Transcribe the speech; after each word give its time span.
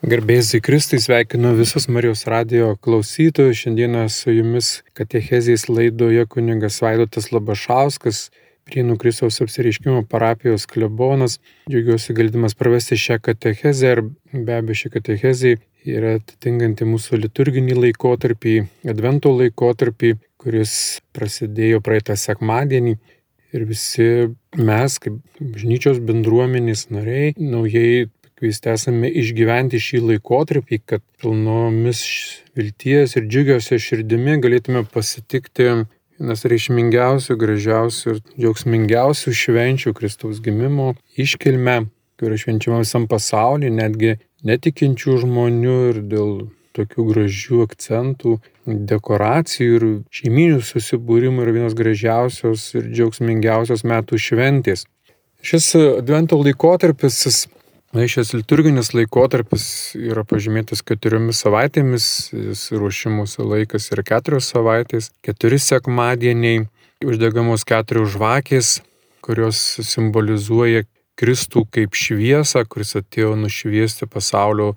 Garbėsiai 0.00 0.62
Kristui 0.64 0.96
sveikinu 0.96 1.50
visus 1.58 1.84
Marijos 1.92 2.22
radio 2.24 2.70
klausytojus. 2.80 3.58
Šiandieną 3.60 4.06
su 4.08 4.32
jumis 4.32 4.68
Katechezijais 4.96 5.66
laidoje 5.68 6.22
kuningas 6.24 6.78
Vaidotas 6.80 7.26
Labašauskas, 7.34 8.30
Prienų 8.64 8.94
Kristaus 8.96 9.42
apsireiškimo 9.44 10.06
parapijos 10.08 10.64
klebonas. 10.70 11.36
Džiaugiuosi 11.68 12.16
galėdamas 12.16 12.56
pravesti 12.56 12.96
šią 12.96 13.18
katechezę 13.26 13.90
ir 13.92 14.00
be 14.32 14.56
abejo 14.56 14.78
ši 14.80 14.92
katechezija 14.94 15.58
yra 15.84 16.14
atitinkanti 16.16 16.88
mūsų 16.88 17.20
liturginį 17.26 17.76
laikotarpį, 17.82 18.54
advento 18.88 19.34
laikotarpį, 19.36 20.14
kuris 20.40 20.72
prasidėjo 21.12 21.82
praeitą 21.84 22.16
sekmadienį. 22.16 22.96
Ir 23.52 23.68
visi 23.68 24.08
mes, 24.56 24.96
kaip 24.96 25.20
bažnyčios 25.42 26.00
bendruomenės 26.00 26.86
nariai, 26.88 27.34
naujai 27.36 28.08
kviesti 28.40 28.72
esame 28.72 29.10
išgyventi 29.20 29.78
šį 29.80 30.02
laikotarpį, 30.08 30.80
kad 30.88 31.04
pilnomis 31.20 32.02
vilties 32.56 33.16
ir 33.18 33.26
džiugiausia 33.28 33.78
širdimi 33.80 34.38
galėtume 34.40 34.86
pasitikti 34.88 35.68
vienas 36.20 36.44
reikšmingiausių, 36.48 37.36
gražiausių 37.40 38.14
ir 38.14 38.22
džiaugsmingiausių 38.36 39.34
švenčių 39.42 39.92
Kristaus 39.96 40.40
gimimo 40.44 40.94
iškilme, 41.20 41.82
kuri 42.20 42.40
švenčiama 42.40 42.80
visam 42.82 43.06
pasaulyje, 43.08 43.72
netgi 43.76 44.16
netikinčių 44.48 45.20
žmonių 45.24 45.76
ir 45.90 46.00
dėl 46.08 46.32
tokių 46.76 47.06
gražių 47.10 47.62
akcentų, 47.66 48.36
dekoracijų 48.90 49.76
ir 49.76 49.86
šeiminių 50.14 50.60
susibūrimų 50.64 51.44
yra 51.44 51.54
vienos 51.56 51.76
gražiausios 51.76 52.68
ir 52.78 52.90
džiaugsmingiausios 52.92 53.84
metų 53.84 54.20
šventės. 54.20 54.86
Šis 55.40 55.72
advento 55.80 56.36
laikotarpis 56.40 57.48
Na, 57.90 58.04
šis 58.06 58.30
liturginis 58.36 58.92
laikotarpis 58.94 59.64
yra 59.98 60.22
pažymėtas 60.22 60.84
keturiomis 60.86 61.40
savaitėmis, 61.42 62.04
ruošimuose 62.70 63.42
laikas 63.42 63.90
yra 63.90 64.04
keturios 64.06 64.52
savaitės, 64.52 65.08
keturi 65.26 65.58
sekmadieniai, 65.58 66.68
uždegamos 67.02 67.66
keturios 67.66 68.12
žvakės, 68.14 68.76
kurios 69.26 69.58
simbolizuoja 69.82 70.84
Kristų 71.18 71.64
kaip 71.74 71.98
šviesą, 71.98 72.62
kuris 72.70 72.94
atėjo 73.00 73.34
nušviesti 73.36 74.06
pasaulio 74.06 74.76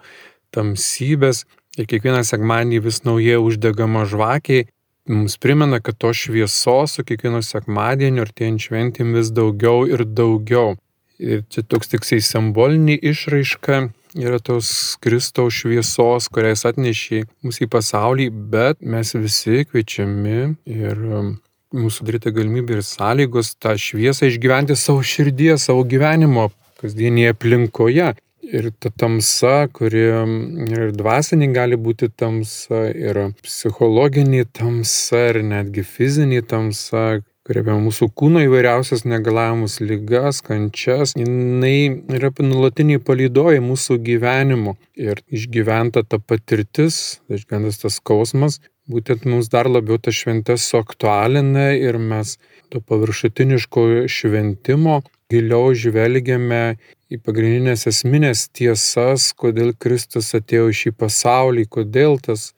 tamsybės. 0.56 1.46
Ir 1.78 1.86
kiekvieną 1.90 2.26
sekmadienį 2.26 2.82
vis 2.86 3.04
naujai 3.06 3.38
uždegama 3.42 4.08
žvakė 4.10 4.66
mums 5.10 5.38
primena, 5.38 5.80
kad 5.80 5.98
to 6.02 6.14
šviesos 6.14 6.98
su 6.98 7.06
kiekvienu 7.06 7.42
sekmadieniu 7.46 8.24
artėjant 8.26 8.66
šventėm 8.66 9.14
vis 9.18 9.32
daugiau 9.36 9.86
ir 9.90 10.06
daugiau. 10.06 10.76
Ir 11.22 11.44
čia 11.54 11.62
toks 11.70 11.92
tiksai 11.92 12.22
simbolinė 12.26 12.96
išraiška 13.12 13.84
yra 14.16 14.40
tos 14.40 14.98
Kristaus 15.02 15.56
šviesos, 15.62 16.30
kuriais 16.34 16.66
atnešė 16.70 17.24
mūsų 17.46 17.66
į 17.66 17.70
pasaulį, 17.74 18.28
bet 18.54 18.82
mes 18.82 19.14
visi 19.18 19.64
kviečiami 19.70 20.40
ir 20.70 21.06
um, 21.10 21.32
mūsų 21.74 22.08
daryta 22.10 22.34
galimybė 22.34 22.78
ir 22.78 22.86
sąlygos 22.86 23.56
tą 23.62 23.76
šviesą 23.80 24.30
išgyventi 24.30 24.78
savo 24.78 25.02
širdyje, 25.06 25.58
savo 25.62 25.86
gyvenimo 25.88 26.52
kasdienėje 26.82 27.34
aplinkoje. 27.34 28.14
Ir 28.54 28.68
ta 28.78 28.92
tamsa, 28.92 29.70
kuri 29.74 30.04
um, 30.14 30.34
ir 30.68 30.92
dvasinė 30.94 31.48
gali 31.56 31.78
būti 31.80 32.12
tamsa, 32.12 32.86
ir 32.92 33.32
psichologinė 33.42 34.44
tamsa, 34.52 35.30
ir 35.32 35.40
netgi 35.48 35.86
fizinė 35.88 36.44
tamsa, 36.46 37.24
kuri 37.44 37.60
apie 37.60 37.76
mūsų 37.76 38.08
kūno 38.16 38.42
įvairiausias 38.46 39.04
negalavimus, 39.04 39.82
lygas, 39.84 40.40
kančias, 40.46 41.12
jinai 41.20 42.04
yra 42.16 42.32
nulatiniai 42.40 43.02
palydojai 43.04 43.60
mūsų 43.64 44.00
gyvenimu. 44.06 44.78
Ir 44.96 45.20
išgyventa 45.28 46.06
ta 46.08 46.22
patirtis, 46.24 47.20
išgyventas 47.28 47.82
tas 47.82 48.00
skausmas, 48.00 48.62
būtent 48.88 49.28
mums 49.28 49.52
dar 49.52 49.68
labiau 49.68 50.00
tą 50.00 50.16
šventę 50.16 50.56
suaktualina 50.56 51.74
ir 51.76 52.00
mes 52.00 52.38
to 52.72 52.80
paviršutiniško 52.80 54.08
šventimo 54.08 55.02
giliau 55.34 55.74
žvelgiame 55.76 56.78
į 57.12 57.20
pagrindinės 57.26 57.88
esminės 57.90 58.48
tiesas, 58.56 59.32
kodėl 59.38 59.74
Kristus 59.76 60.32
atėjo 60.38 60.70
į 60.72 60.80
šį 60.80 60.92
pasaulį, 61.04 61.68
kodėl 61.76 62.20
tas 62.24 62.52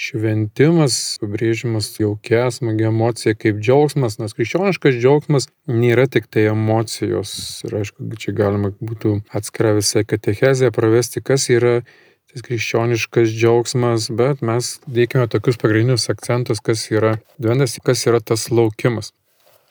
šventimas, 0.00 1.18
pabrėžimas 1.20 1.92
jaukia, 2.00 2.46
smagi 2.54 2.86
emocija 2.88 3.36
kaip 3.36 3.58
džiaugsmas, 3.60 4.16
nes 4.20 4.34
krikščioniškas 4.36 4.96
džiaugsmas 4.96 5.48
nėra 5.68 6.06
tik 6.08 6.30
tai 6.32 6.46
emocijos. 6.50 7.32
Ir 7.68 7.76
aišku, 7.82 8.08
čia 8.20 8.32
galima 8.36 8.72
būtų 8.80 9.18
atskirą 9.36 9.74
visą 9.80 10.06
katechezę 10.08 10.72
pravesti, 10.72 11.20
kas 11.20 11.50
yra 11.52 11.80
tas 12.30 12.44
krikščioniškas 12.46 13.34
džiaugsmas, 13.34 14.08
bet 14.16 14.40
mes 14.46 14.78
dėkime 14.88 15.26
tokius 15.28 15.60
pagrindinius 15.60 16.08
akcentus, 16.12 16.62
kas 16.64 16.86
yra 16.88 17.18
dvendas, 17.36 17.76
kas 17.84 18.06
yra 18.08 18.22
tas 18.24 18.48
laukimas. 18.54 19.12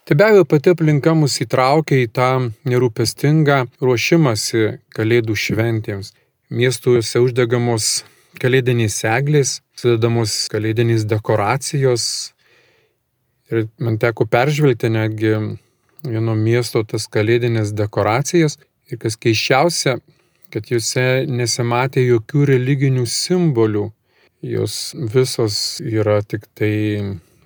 Tai 0.06 0.18
be 0.18 0.26
abejo 0.26 0.46
pati 0.50 0.72
aplinka 0.74 1.16
mus 1.18 1.40
įtraukia 1.42 2.04
į 2.04 2.08
tą 2.14 2.30
nerūpestingą 2.70 3.60
ruošimąsi 3.82 4.80
kalėdų 4.94 5.36
šventėms. 5.38 6.14
Miestuose 6.50 7.22
uždegamos 7.22 7.92
kalėdinės 8.38 9.00
eglės, 9.08 9.60
sudedamos 9.80 10.36
kalėdinės 10.52 11.08
dekoracijos. 11.10 12.06
Ir 13.50 13.66
man 13.82 13.98
teko 13.98 14.28
peržvelgti 14.30 14.92
netgi 14.94 15.34
vieno 16.06 16.36
miesto 16.38 16.84
tas 16.86 17.08
kalėdinės 17.10 17.74
dekoracijas. 17.74 18.60
Ir 18.90 19.00
kas 19.02 19.18
keiščiausia, 19.22 19.98
kad 20.54 20.70
juose 20.70 21.26
nesimatė 21.30 22.06
jokių 22.06 22.46
religinių 22.54 23.06
simbolių. 23.10 23.90
Jos 24.46 24.94
visos 24.96 25.80
yra 25.84 26.22
tik 26.24 26.46
tai 26.56 26.74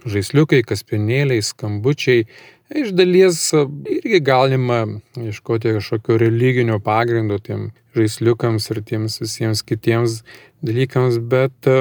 žaisliukai, 0.05 0.61
kaspinėliai, 0.67 1.41
skambučiai. 1.43 2.27
Iš 2.73 2.91
dalies 2.95 3.39
irgi 3.53 4.19
galima 4.23 4.83
ieškoti 5.19 5.75
kažkokio 5.77 6.19
religinio 6.21 6.79
pagrindo 6.83 7.39
tiem 7.41 7.71
žaisliukams 7.97 8.69
ir 8.73 8.81
tiems 8.87 9.19
visiems 9.21 9.63
kitiems 9.65 10.21
dalykams, 10.65 11.19
bet 11.29 11.69
e, 11.69 11.77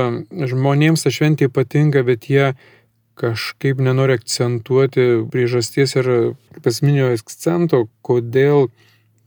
žmonėms 0.52 1.04
ta 1.04 1.12
šventė 1.14 1.48
patinka, 1.52 2.04
bet 2.06 2.28
jie 2.30 2.52
kažkaip 3.20 3.80
nenori 3.84 4.16
akcentuoti 4.18 5.26
priežasties 5.32 5.96
ir 6.00 6.08
pasminio 6.64 7.12
akcento, 7.12 7.86
kodėl 8.04 8.70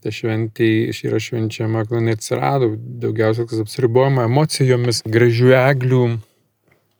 ta 0.04 0.12
šventė 0.14 0.68
yra 1.06 1.20
švenčiama, 1.22 1.86
kodėl 1.88 2.10
neatsirado, 2.10 2.72
daugiausiai 3.02 3.48
kas 3.50 3.62
apsiribojama 3.64 4.26
emocijomis, 4.28 5.02
gražių 5.06 5.54
eglių, 5.62 6.02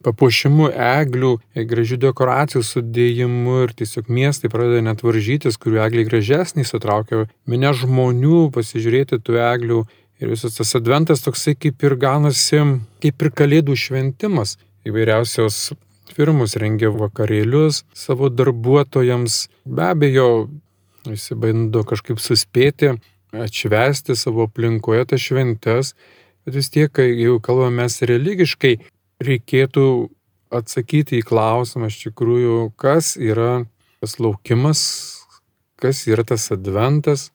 papuošimu 0.06 0.70
eglių, 0.70 1.34
gražių 1.68 2.00
dekoracijų 2.06 2.62
sudėjimu 2.62 3.60
ir 3.66 3.76
tiesiog 3.82 4.08
miestai 4.08 4.50
pradeda 4.52 4.84
net 4.86 5.02
varžytis, 5.02 5.58
kurių 5.58 5.82
egliai 5.88 6.08
gražesnį, 6.08 6.64
sutraukia 6.64 7.26
minę 7.50 7.74
žmonių 7.74 8.46
pasižiūrėti 8.54 9.18
tų 9.26 9.40
eglių 9.50 9.84
Ir 10.16 10.30
visas 10.32 10.54
tas 10.56 10.70
adventas 10.78 11.20
toksai 11.20 11.52
kaip 11.60 11.82
ir 11.84 11.94
gaunasi, 12.00 12.62
kaip 13.04 13.24
ir 13.24 13.32
kalėdų 13.36 13.74
šventimas. 13.76 14.54
Įvairiausios 14.88 15.74
firmos 16.16 16.56
rengia 16.56 16.88
vakarėlius 16.94 17.82
savo 17.92 18.30
darbuotojams. 18.32 19.36
Be 19.68 19.90
abejo, 19.90 20.28
visi 21.04 21.36
bando 21.36 21.84
kažkaip 21.84 22.22
suspėti, 22.22 22.94
atšvesti 23.36 24.16
savo 24.16 24.46
aplinkoje 24.48 25.04
tas 25.12 25.20
šventes. 25.20 25.92
Bet 26.46 26.56
vis 26.62 26.72
tiek, 26.72 26.96
jau 26.96 27.36
kalbame 27.44 27.84
religiškai, 27.84 28.78
reikėtų 29.22 29.86
atsakyti 30.54 31.20
į 31.20 31.26
klausimą 31.26 31.90
iš 31.90 32.00
tikrųjų, 32.06 32.56
kas 32.78 33.14
yra 33.16 33.64
tas 34.00 34.18
laukimas, 34.22 34.82
kas 35.80 36.04
yra 36.08 36.24
tas 36.26 36.48
adventas, 36.54 37.30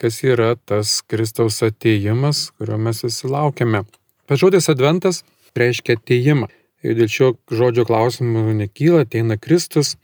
kas 0.00 0.20
yra 0.24 0.54
tas 0.56 1.00
Kristaus 1.06 1.62
ateimas, 1.64 2.50
kurio 2.58 2.78
mes 2.78 3.04
visi 3.04 3.30
laukiame. 3.30 3.84
Pats 4.28 4.40
žodis 4.40 4.70
adventas 4.72 5.22
reiškia 5.56 5.98
ateimą. 5.98 6.50
Ir 6.84 6.96
dėl 6.98 7.08
šio 7.08 7.30
žodžio 7.48 7.86
klausimų 7.88 8.52
nekyla, 8.58 9.04
ateina 9.06 9.38
Kristus 9.40 9.94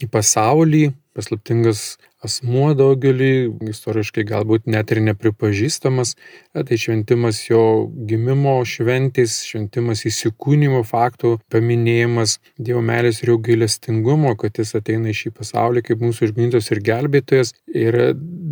į 0.00 0.08
pasaulį, 0.08 0.86
paslaptingas 1.16 1.98
asmuo 2.24 2.70
daugelį, 2.76 3.32
istoriškai 3.70 4.26
galbūt 4.28 4.68
net 4.70 4.92
ir 4.92 5.00
nepripažįstamas, 5.06 6.14
tai 6.52 6.78
šventimas 6.80 7.40
jo 7.46 7.62
gimimo 8.08 8.58
šventės, 8.68 9.38
šventimas 9.48 10.04
įsikūnymo 10.08 10.82
faktų 10.86 11.38
paminėjimas, 11.52 12.38
Dievo 12.60 12.82
meilės 12.84 13.22
ir 13.22 13.32
jo 13.32 13.38
gailestingumo, 13.40 14.34
kad 14.40 14.60
jis 14.60 14.74
ateina 14.76 15.10
į 15.10 15.16
šį 15.16 15.32
pasaulį 15.38 15.84
kaip 15.86 16.04
mūsų 16.04 16.28
išganytos 16.28 16.68
ir 16.74 16.82
gelbėtojas. 16.84 17.54
Ir 17.72 17.96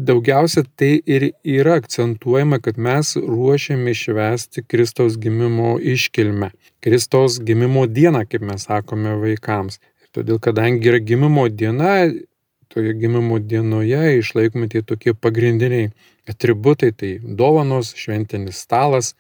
daugiausia 0.09 0.65
tai 0.79 0.95
ir 1.05 1.31
yra 1.45 1.77
akcentuojama, 1.83 2.63
kad 2.65 2.81
mes 2.81 3.13
ruošiame 3.21 3.93
švęsti 3.97 4.65
Kristaus 4.65 5.19
gimimo 5.21 5.77
iškilmę. 5.77 6.51
Kristaus 6.85 7.39
gimimo 7.45 7.85
dieną, 7.87 8.25
kaip 8.31 8.49
mes 8.49 8.65
sakome 8.71 9.19
vaikams. 9.21 9.81
Todėl, 10.17 10.39
kadangi 10.41 10.89
yra 10.89 11.03
gimimo 11.05 11.45
diena, 11.53 12.09
toje 12.79 12.95
gimimo 12.95 13.41
dienoje 13.43 14.19
išlaikomi 14.21 14.71
tie 14.71 14.85
tokie 14.87 15.15
pagrindiniai 15.19 15.91
atributai, 16.31 16.93
tai 16.95 17.17
dovanos, 17.23 17.91
šventinis 17.99 18.61
stalas, 18.63 19.17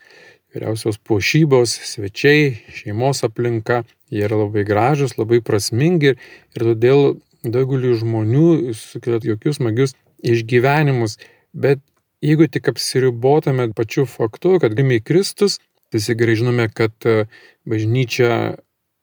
vyriausios 0.54 1.00
puošybos, 1.02 1.72
svečiai, 1.90 2.52
šeimos 2.76 3.24
aplinka, 3.26 3.82
jie 4.14 4.22
yra 4.28 4.38
labai 4.44 4.62
gražus, 4.68 5.16
labai 5.18 5.40
prasmingi 5.44 6.14
ir 6.14 6.68
todėl 6.70 7.18
daugeliu 7.42 7.96
žmonių 7.98 8.76
sukelia 8.78 9.18
jokius 9.32 9.58
smagius 9.58 9.96
išgyvenimus, 10.22 11.18
bet 11.52 11.82
jeigu 12.24 12.46
tik 12.46 12.70
apsiribotume 12.70 13.72
pačiu 13.74 14.06
faktu, 14.06 14.56
kad 14.62 14.78
gimė 14.78 15.02
Kristus, 15.02 15.58
visi 15.94 16.14
gerai 16.18 16.38
žinome, 16.38 16.70
kad 16.70 16.94
e, 17.06 17.26
bažnyčia 17.68 18.58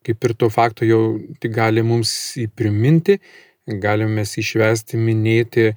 kaip 0.06 0.24
ir 0.24 0.34
to 0.38 0.48
fakto 0.52 0.86
jau 0.86 1.18
tik 1.42 1.54
gali 1.56 1.82
mums 1.82 2.10
įpriminti, 2.38 3.18
galime 3.66 4.20
mes 4.20 4.36
išvesti, 4.38 4.98
minėti 4.98 5.72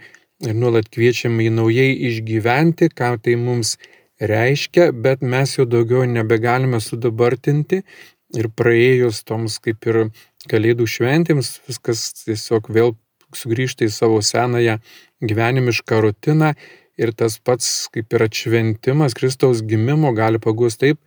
ir 0.46 0.56
nuolat 0.56 0.90
kviečiam 0.94 1.40
jį 1.42 1.50
naujai 1.56 1.92
išgyventi, 2.10 2.90
ką 2.94 3.16
tai 3.24 3.36
mums 3.40 3.78
reiškia, 4.20 4.92
bet 4.94 5.22
mes 5.22 5.58
jau 5.58 5.66
daugiau 5.66 6.06
nebegalime 6.06 6.80
sudabartinti. 6.84 7.84
Ir 8.38 8.52
praėjus 8.54 9.24
toms 9.26 9.58
kaip 9.58 9.88
ir 9.90 10.04
kalėdų 10.52 10.86
šventėms, 10.86 11.56
viskas 11.66 12.12
tiesiog 12.28 12.70
vėl 12.70 12.94
sugrįžta 13.34 13.88
į 13.88 13.94
savo 13.94 14.20
senąją 14.22 14.78
gyvenimišką 15.26 16.02
rutiną 16.06 16.54
ir 17.00 17.14
tas 17.18 17.40
pats 17.42 17.88
kaip 17.94 18.14
ir 18.14 18.26
atšventimas 18.28 19.18
Kristaus 19.18 19.64
gimimo 19.66 20.12
gali 20.14 20.42
pagus 20.42 20.78
taip, 20.78 21.00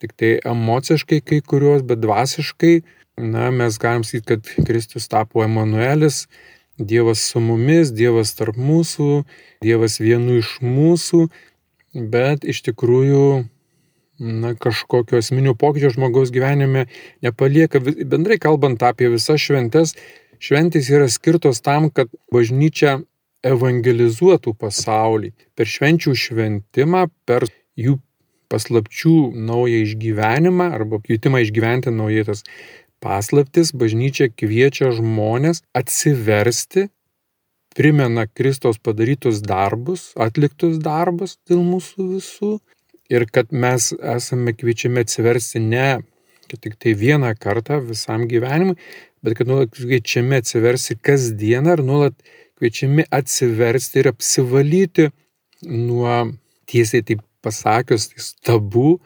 tik 0.00 0.14
tai 0.14 0.36
emociškai 0.46 1.20
kai 1.26 1.40
kuriuos, 1.42 1.82
bet 1.86 2.00
dvasiškai, 2.04 2.74
na, 3.20 3.50
mes 3.50 3.78
galim 3.78 4.04
sakyti, 4.04 4.26
kad 4.26 4.66
Kristus 4.66 5.08
tapo 5.08 5.44
Emanuelis, 5.44 6.26
Dievas 6.80 7.20
su 7.20 7.40
mumis, 7.44 7.92
Dievas 7.92 8.32
tarp 8.38 8.56
mūsų, 8.56 9.24
Dievas 9.60 9.98
vienu 10.00 10.38
iš 10.40 10.54
mūsų, 10.64 11.26
bet 11.92 12.46
iš 12.48 12.62
tikrųjų 12.70 13.24
na, 14.20 14.54
kažkokio 14.56 15.20
esminių 15.20 15.54
pokyčių 15.60 15.94
žmogaus 15.96 16.32
gyvenime 16.32 16.86
nepalieka. 17.24 17.82
Bendrai 17.84 18.40
kalbant 18.40 18.82
apie 18.86 19.10
visas 19.12 19.42
šventes, 19.44 19.96
šventės 20.40 20.90
yra 20.92 21.08
skirtos 21.12 21.60
tam, 21.64 21.90
kad 21.92 22.08
bažnyčia 22.32 23.00
evangelizuotų 23.46 24.54
pasaulį. 24.60 25.32
Per 25.56 25.68
švenčių 25.68 26.14
šventimą, 26.16 27.08
per 27.28 27.48
jų 27.80 27.98
paslapčių 28.50 29.16
naują 29.46 29.84
išgyvenimą 29.86 30.72
arba 30.74 30.98
kvietimą 31.04 31.44
išgyventi 31.44 31.92
naujai 31.94 32.26
tas 32.28 32.44
paslaptis, 33.04 33.72
bažnyčia 33.72 34.28
kviečia 34.30 34.92
žmonės 34.96 35.62
atsiversti, 35.76 36.88
primena 37.76 38.26
Kristaus 38.28 38.80
padarytus 38.82 39.40
darbus, 39.46 40.10
atliktus 40.20 40.78
darbus 40.82 41.38
dėl 41.48 41.64
mūsų 41.64 42.10
visų. 42.16 42.52
Ir 43.10 43.26
kad 43.26 43.50
mes 43.50 43.90
esame 43.98 44.52
kviečiami 44.54 45.02
atsiversti 45.02 45.58
ne 45.64 45.88
kad 46.50 46.60
tik 46.64 46.74
tai 46.82 46.94
vieną 46.98 47.30
kartą 47.38 47.78
visam 47.86 48.26
gyvenimui, 48.30 48.76
bet 49.22 49.36
kad 49.38 49.48
nuolat 49.50 49.70
kviečiami 49.76 50.40
atsiversti 50.40 50.96
kasdieną 51.06 51.76
ir 51.76 51.82
nuolat 51.86 52.16
kviečiami 52.58 53.06
atsiversti 53.18 54.02
ir 54.02 54.10
apsivalyti 54.10 55.10
nuo, 55.62 56.16
tiesiai 56.70 57.06
taip 57.06 57.22
pasakius, 57.44 58.10
stabų, 58.20 58.98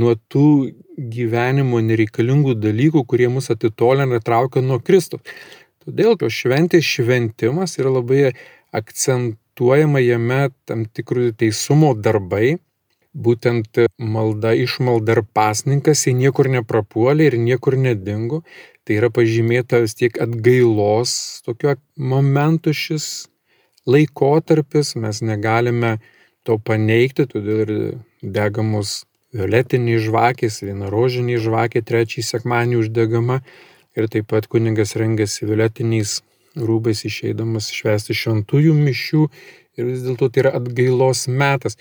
nuo 0.00 0.16
tų 0.32 0.48
gyvenimo 0.96 1.80
nereikalingų 1.84 2.56
dalykų, 2.60 3.04
kurie 3.08 3.28
mus 3.32 3.50
atitolina 3.52 4.18
ir 4.18 4.24
traukia 4.24 4.62
nuo 4.64 4.80
Kristų. 4.80 5.20
Todėl 5.84 6.16
to 6.18 6.30
šventės 6.32 6.86
šventimas 6.88 7.76
yra 7.78 7.92
labai 7.98 8.32
akcentuojama 8.74 10.02
jame 10.02 10.40
tam 10.66 10.86
tikrų 10.86 11.30
teisumo 11.38 11.92
darbai, 11.94 12.56
būtent 13.16 13.80
malda, 13.98 14.52
išmalda 14.56 15.16
ir 15.16 15.22
pasninkas, 15.36 16.04
jie 16.06 16.16
niekur 16.16 16.50
neprapuolė 16.52 17.30
ir 17.30 17.38
niekur 17.40 17.78
nedingo. 17.80 18.42
Tai 18.86 18.98
yra 19.00 19.10
pažymėta 19.10 19.80
vis 19.82 19.96
tiek 19.98 20.18
atgailos 20.22 21.42
tokio 21.46 21.74
momentų 21.98 22.74
šis 22.76 23.06
laikotarpis, 23.86 24.94
mes 24.98 25.22
negalime 25.22 25.96
to 26.46 26.58
paneigti, 26.62 27.26
todėl 27.30 27.62
ir 27.64 27.72
degamos 28.22 29.04
violetiniai 29.36 30.00
žvakės, 30.02 30.62
viena 30.64 30.90
rožiniai 30.92 31.40
žvakė, 31.42 31.84
trečiai 31.86 32.24
sekmanį 32.24 32.80
uždegama 32.82 33.42
ir 33.96 34.08
taip 34.12 34.30
pat 34.32 34.48
kuningas 34.52 34.96
rengiasi 35.00 35.48
violetiniais 35.48 36.20
rūbais 36.56 37.04
išeidamas 37.08 37.70
švęsti 37.74 38.16
šventųjų 38.16 38.74
mišių 38.80 39.22
ir 39.76 39.88
vis 39.90 40.04
dėlto 40.06 40.30
tai 40.32 40.46
yra 40.46 40.56
atgailos 40.58 41.26
metas. 41.28 41.76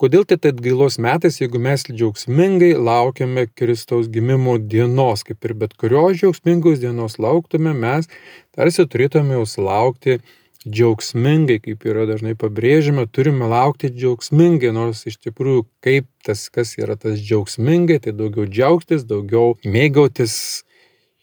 Kodėl 0.00 0.24
tai 0.24 0.38
atgailos 0.48 0.96
metais, 1.02 1.42
jeigu 1.42 1.60
mes 1.60 1.82
džiaugsmingai 1.90 2.72
laukiame 2.80 3.44
Kristaus 3.52 4.08
gimimo 4.08 4.54
dienos, 4.56 5.26
kaip 5.28 5.44
ir 5.44 5.52
bet 5.60 5.74
kurios 5.76 6.16
džiaugsmingos 6.16 6.80
dienos 6.80 7.18
lauktume, 7.20 7.74
mes 7.76 8.08
tarsi 8.56 8.86
turėtume 8.88 9.36
jau 9.36 9.44
laukti 9.66 10.22
džiaugsmingai, 10.68 11.58
kaip 11.64 11.84
yra 11.88 12.04
dažnai 12.08 12.34
pabrėžiama, 12.38 13.06
turime 13.08 13.48
laukti 13.48 13.88
džiaugsmingai, 13.94 14.72
nors 14.76 15.06
iš 15.08 15.16
tikrųjų 15.24 15.64
kaip 15.84 16.08
tas, 16.26 16.48
kas 16.52 16.74
yra 16.76 16.98
tas 17.00 17.16
džiaugsmingai, 17.20 18.00
tai 18.04 18.12
daugiau 18.16 18.44
džiaugtis, 18.44 19.06
daugiau 19.08 19.54
mėgautis 19.64 20.34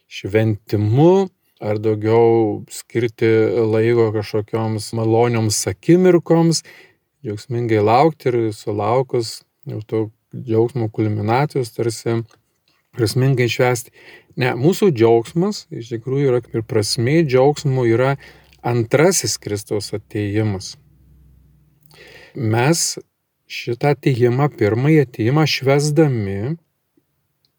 šventimu, 0.10 1.28
ar 1.62 1.78
daugiau 1.82 2.64
skirti 2.74 3.30
laiko 3.62 4.10
kažkokioms 4.16 4.90
malonioms 4.98 5.60
akimirkoms, 5.70 6.64
džiaugsmingai 7.26 7.84
laukti 7.84 8.32
ir 8.32 8.40
sulaukus 8.58 9.42
jau 9.70 9.82
to 9.86 10.02
džiaugsmo 10.34 10.90
kulminacijos 10.94 11.74
tarsi 11.76 12.22
prasmingai 12.98 13.50
švesti. 13.52 13.94
Ne, 14.38 14.54
mūsų 14.58 14.92
džiaugsmas 14.94 15.66
iš 15.74 15.94
tikrųjų 15.96 16.30
yra 16.32 16.42
ir 16.54 16.66
prasmė 16.66 17.24
džiaugsmo 17.26 17.86
yra 17.90 18.16
antrasis 18.68 19.38
Kristaus 19.38 19.94
ateimas. 19.96 20.76
Mes 22.36 22.82
šitą 23.48 23.94
ateimą, 23.96 24.50
pirmąjį 24.60 25.00
ateimą 25.06 25.46
švesdami, 25.48 26.58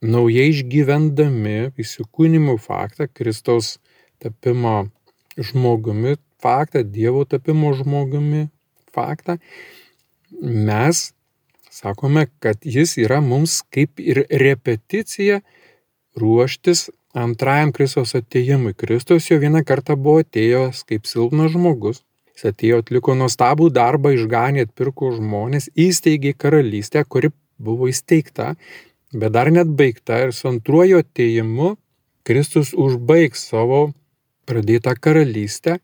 naujai 0.05 0.51
išgyvendami 0.53 1.57
įsikūnimų 1.81 2.59
faktą, 2.63 3.09
Kristaus 3.09 3.79
tapimo 4.23 4.91
žmogumi 5.39 6.19
faktą, 6.43 6.85
Dievo 6.85 7.25
tapimo 7.25 7.73
žmogumi 7.79 8.47
faktą, 8.95 9.39
mes 10.43 11.09
sakome, 11.73 12.27
kad 12.43 12.61
jis 12.63 12.97
yra 13.01 13.23
mums 13.25 13.63
kaip 13.73 14.01
ir 14.03 14.27
repeticija 14.29 15.41
ruoštis 16.19 16.88
antrajam 17.15 17.73
Kristos 17.73 18.15
ateimui. 18.15 18.75
Kristus 18.75 19.31
jau 19.31 19.38
vieną 19.41 19.65
kartą 19.65 19.97
buvo 19.97 20.23
atėjęs 20.25 20.85
kaip 20.88 21.09
silpnas 21.09 21.53
žmogus. 21.55 22.03
Jis 22.37 22.53
atėjo, 22.53 22.83
atliko 22.85 23.17
nuostabų 23.19 23.71
darbą, 23.75 24.12
išganė, 24.15 24.69
atpirko 24.69 25.11
žmonės, 25.17 25.71
įsteigė 25.75 26.37
karalystę, 26.38 27.03
kuri 27.03 27.33
buvo 27.59 27.88
įsteigta, 27.91 28.53
bet 29.11 29.35
dar 29.35 29.50
net 29.50 29.71
baigta 29.75 30.21
ir 30.23 30.35
su 30.37 30.47
antruoju 30.50 31.00
ateimu 31.03 31.75
Kristus 32.29 32.75
užbaigs 32.77 33.43
savo 33.50 33.88
pradėtą 34.47 34.95
karalystę. 35.00 35.79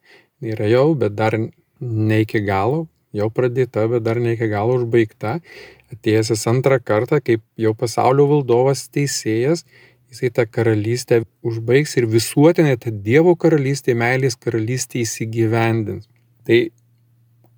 Yra 0.44 0.68
jau, 0.68 0.92
bet 0.94 1.16
dar 1.16 1.34
ne 1.80 2.20
iki 2.22 2.42
galo, 2.44 2.84
jau 3.16 3.30
pradėta, 3.32 3.88
bet 3.90 4.04
dar 4.04 4.20
ne 4.20 4.36
iki 4.36 4.50
galo 4.52 4.76
užbaigta. 4.78 5.38
Atėjęs 5.94 6.46
antrą 6.50 6.78
kartą, 6.84 7.20
kaip 7.24 7.42
jau 7.60 7.72
pasaulio 7.78 8.26
valdovas 8.30 8.86
teisėjas, 8.94 9.64
jisai 10.14 10.30
tą 10.38 10.46
karalystę 10.46 11.20
užbaigs 11.44 11.98
ir 11.98 12.08
visuotinai 12.08 12.78
tą 12.80 12.94
Dievo 13.04 13.34
karalystę, 13.36 13.98
meilės 13.98 14.38
karalystę 14.40 15.02
įsigyvendins. 15.02 16.08
Tai 16.46 16.62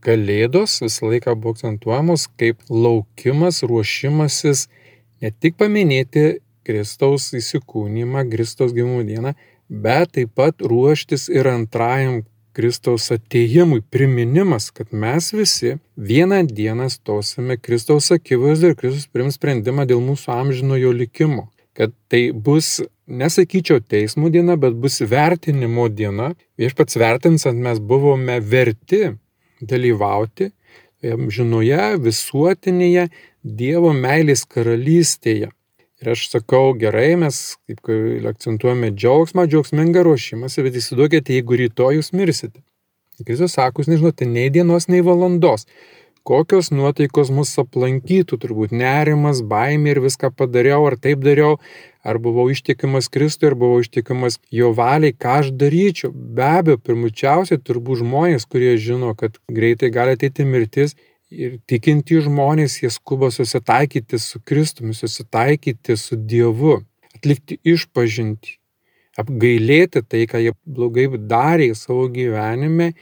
Kalėdos 0.07 0.79
visą 0.85 1.09
laiką 1.11 1.35
buvo 1.35 1.57
akcentuojamos 1.57 2.29
kaip 2.39 2.61
laukimas, 2.71 3.65
ruošimasis 3.67 4.69
ne 5.23 5.33
tik 5.33 5.57
paminėti 5.59 6.39
Kristaus 6.67 7.33
įsikūnymą, 7.35 8.23
Kristaus 8.31 8.75
gimimo 8.77 9.03
dieną, 9.09 9.33
bet 9.69 10.13
taip 10.15 10.31
pat 10.39 10.63
ruoštis 10.63 11.27
ir 11.33 11.51
antrajam 11.51 12.21
Kristaus 12.57 13.11
ateimui 13.13 13.83
priminimas, 13.91 14.71
kad 14.71 14.95
mes 14.95 15.33
visi 15.35 15.75
vieną 15.97 16.45
dieną 16.47 16.87
stosime 16.95 17.59
Kristaus 17.59 18.13
akivaizdu 18.15 18.71
ir 18.71 18.79
Kristus 18.79 19.11
prims 19.11 19.37
sprendimą 19.41 19.85
dėl 19.91 20.01
mūsų 20.07 20.33
amžinojo 20.39 20.95
likimo. 21.03 21.49
Kad 21.77 21.93
tai 22.11 22.31
bus, 22.33 22.79
nesakyčiau 23.07 23.83
teismų 23.85 24.31
diena, 24.33 24.57
bet 24.61 24.79
bus 24.81 25.03
vertinimo 25.05 25.89
diena. 25.93 26.33
Viešpats 26.61 26.97
vertins, 26.97 27.45
kad 27.45 27.59
mes 27.59 27.81
buvome 27.81 28.39
verti 28.41 29.11
dalyvauti 29.61 30.51
žinoje 31.05 31.97
visuotinėje 32.03 33.09
Dievo 33.47 33.93
meilės 33.95 34.43
karalystėje. 34.51 35.53
Ir 36.03 36.09
aš 36.13 36.27
sakau, 36.33 36.75
gerai, 36.77 37.15
mes 37.17 37.57
kaip 37.69 38.27
akcentuojame 38.33 38.91
džiaugsmą, 38.91 39.47
džiaugsmingą 39.47 40.03
ruošimąsi, 40.05 40.65
bet 40.67 40.75
įsivaizduokite, 40.81 41.37
jeigu 41.37 41.61
rytoj 41.63 42.01
jūs 42.01 42.11
mirsite. 42.13 42.61
Kristus 43.25 43.55
sako, 43.57 43.81
jūs 43.81 43.93
nežinote 43.93 44.27
nei 44.29 44.51
dienos, 44.53 44.91
nei 44.93 45.01
valandos, 45.07 45.65
kokios 46.27 46.73
nuotaikos 46.75 47.31
mus 47.35 47.53
aplankytų, 47.63 48.39
turbūt 48.43 48.75
nerimas, 48.75 49.43
baimė 49.47 49.95
ir 49.95 50.01
viską 50.05 50.33
padariau, 50.35 50.83
ar 50.89 50.97
taip 50.99 51.23
dariau, 51.25 51.57
ar 52.07 52.19
buvau 52.23 52.49
ištikimas 52.51 53.09
Kristui, 53.13 53.51
ar 53.51 53.57
buvau 53.59 53.83
ištikimas 53.85 54.41
jo 54.55 54.73
valiai, 54.77 55.15
ką 55.15 55.41
aš 55.43 55.53
daryčiau. 55.61 56.11
Be 56.13 56.47
abejo, 56.61 56.81
pirmučiausiai 56.89 57.63
turbūt 57.63 58.03
žmonės, 58.03 58.47
kurie 58.51 58.75
žino, 58.83 59.15
kad 59.19 59.39
greitai 59.53 59.93
gali 59.95 60.17
ateiti 60.19 60.47
mirtis 60.47 60.97
ir 61.31 61.59
tikinti 61.71 62.21
žmonės, 62.27 62.81
jie 62.83 62.91
skuba 62.95 63.31
susitaikyti 63.35 64.19
su 64.23 64.43
Kristumi, 64.47 64.95
susitaikyti 64.95 65.99
su 66.01 66.19
Dievu, 66.19 66.81
atlikti 67.15 67.59
išpažinti, 67.67 68.59
apgailėti 69.19 70.03
tai, 70.03 70.27
ką 70.31 70.43
jie 70.43 70.57
blogai 70.67 71.09
darė 71.17 71.71
savo 71.79 72.07
gyvenime 72.13 72.93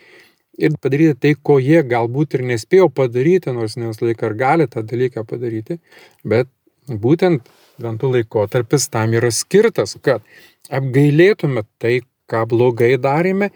ir 0.59 0.77
padaryti 0.81 1.19
tai, 1.21 1.35
ko 1.35 1.59
jie 1.63 1.83
galbūt 1.87 2.39
ir 2.39 2.45
nespėjo 2.51 2.89
padaryti, 2.95 3.53
nors 3.55 3.77
ne 3.79 3.91
visą 3.91 4.09
laiką 4.09 4.31
ar 4.31 4.35
gali 4.39 4.67
tą 4.71 4.85
dalyką 4.87 5.25
padaryti, 5.29 5.79
bet 6.25 6.51
būtent 6.89 7.49
ventų 7.83 8.13
laikotarpis 8.17 8.89
tam 8.93 9.15
yra 9.19 9.31
skirtas, 9.35 9.97
kad 10.03 10.23
apgailėtume 10.71 11.65
tai, 11.83 12.01
ką 12.31 12.45
blogai 12.49 12.95
darėme 13.01 13.51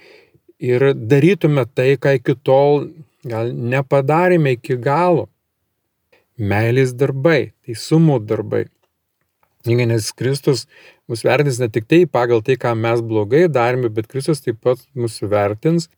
ir 0.59 0.90
darytume 0.95 1.64
tai, 1.75 1.95
ką 1.97 2.19
iki 2.19 2.35
tol 2.45 2.88
gal 3.28 3.52
nepadarėme 3.52 4.57
iki 4.59 4.76
galo. 4.83 5.28
Meilės 6.38 6.93
darbai, 6.95 7.52
teisumo 7.67 8.19
darbai. 8.23 8.69
Nes 9.67 10.12
Kristus 10.14 10.67
mus 11.11 11.25
vertins 11.26 11.59
ne 11.59 11.67
tik 11.69 11.88
tai 11.90 12.05
pagal 12.07 12.45
tai, 12.47 12.55
ką 12.61 12.76
mes 12.78 13.00
blogai 13.02 13.49
darėme, 13.50 13.90
bet 13.90 14.07
Kristus 14.07 14.40
taip 14.45 14.61
pat 14.62 14.85
mus 14.95 15.19
vertins 15.23 15.88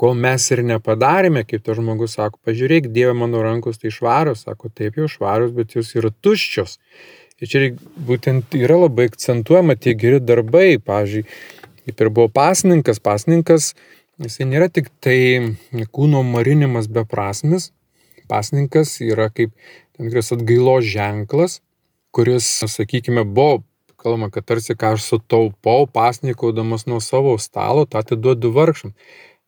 Kol 0.00 0.14
mes 0.16 0.46
ir 0.54 0.62
nepadarėme, 0.64 1.42
kaip 1.44 1.64
tas 1.66 1.76
žmogus 1.76 2.16
sako, 2.16 2.38
pažiūrėk, 2.48 2.88
Dieve 2.94 3.12
mano 3.16 3.42
rankos 3.44 3.80
tai 3.82 3.92
švarios, 3.92 4.46
sako, 4.46 4.70
taip 4.72 4.96
jau 4.96 5.08
švarios, 5.12 5.52
bet 5.52 5.76
jos 5.76 5.92
yra 5.98 6.08
tuščios. 6.24 6.78
Ir 7.40 7.50
čia 7.52 7.60
būtent 8.08 8.56
yra 8.56 8.78
labai 8.82 9.10
akcentuojama 9.10 9.76
tie 9.76 9.92
geri 10.00 10.20
darbai, 10.24 10.80
pavyzdžiui, 10.80 11.24
kaip 11.84 12.02
ir 12.04 12.12
buvo 12.16 12.32
pasninkas, 12.32 13.00
pasninkas, 13.00 13.74
jisai 14.20 14.48
nėra 14.48 14.68
tik 14.72 14.88
tai 15.04 15.18
kūno 15.92 16.20
marinimas 16.24 16.88
beprasmis, 16.92 17.70
pasninkas 18.28 18.98
yra 19.04 19.28
kaip 19.32 19.52
tam 19.96 20.08
tikras 20.08 20.32
atgailos 20.36 20.88
ženklas, 20.88 21.60
kuris, 22.16 22.48
sakykime, 22.68 23.24
buvo 23.24 23.62
kalbama, 24.00 24.30
kad 24.32 24.46
tarsi 24.48 24.76
ką 24.76 24.94
aš 24.96 25.04
sutaupau, 25.10 25.84
pasnikaudamas 25.92 26.86
nuo 26.88 27.00
savo 27.04 27.36
stalo, 27.38 27.84
tą 27.84 28.00
atiduodu 28.00 28.52
vargšam. 28.56 28.94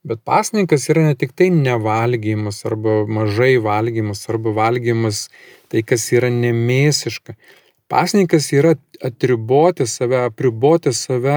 Bet 0.02 0.18
pasninkas 0.26 0.88
yra 0.90 1.04
ne 1.06 1.14
tik 1.14 1.30
tai 1.38 1.46
nevalgymas 1.54 2.64
arba 2.66 3.02
mažai 3.06 3.54
valgymas 3.62 4.24
arba 4.28 4.50
valgymas 4.56 5.28
tai, 5.70 5.84
kas 5.86 6.08
yra 6.16 6.30
nemėsiška. 6.34 7.36
Pasninkas 7.92 8.48
yra 8.56 8.74
atriboti 9.04 9.86
save, 9.86 10.24
apriboti 10.26 10.90
save 10.96 11.36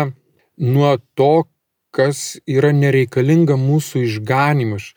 nuo 0.58 0.96
to, 1.14 1.46
kas 1.94 2.40
yra 2.50 2.72
nereikalinga 2.74 3.58
mūsų 3.60 4.02
išganimas. 4.08 4.90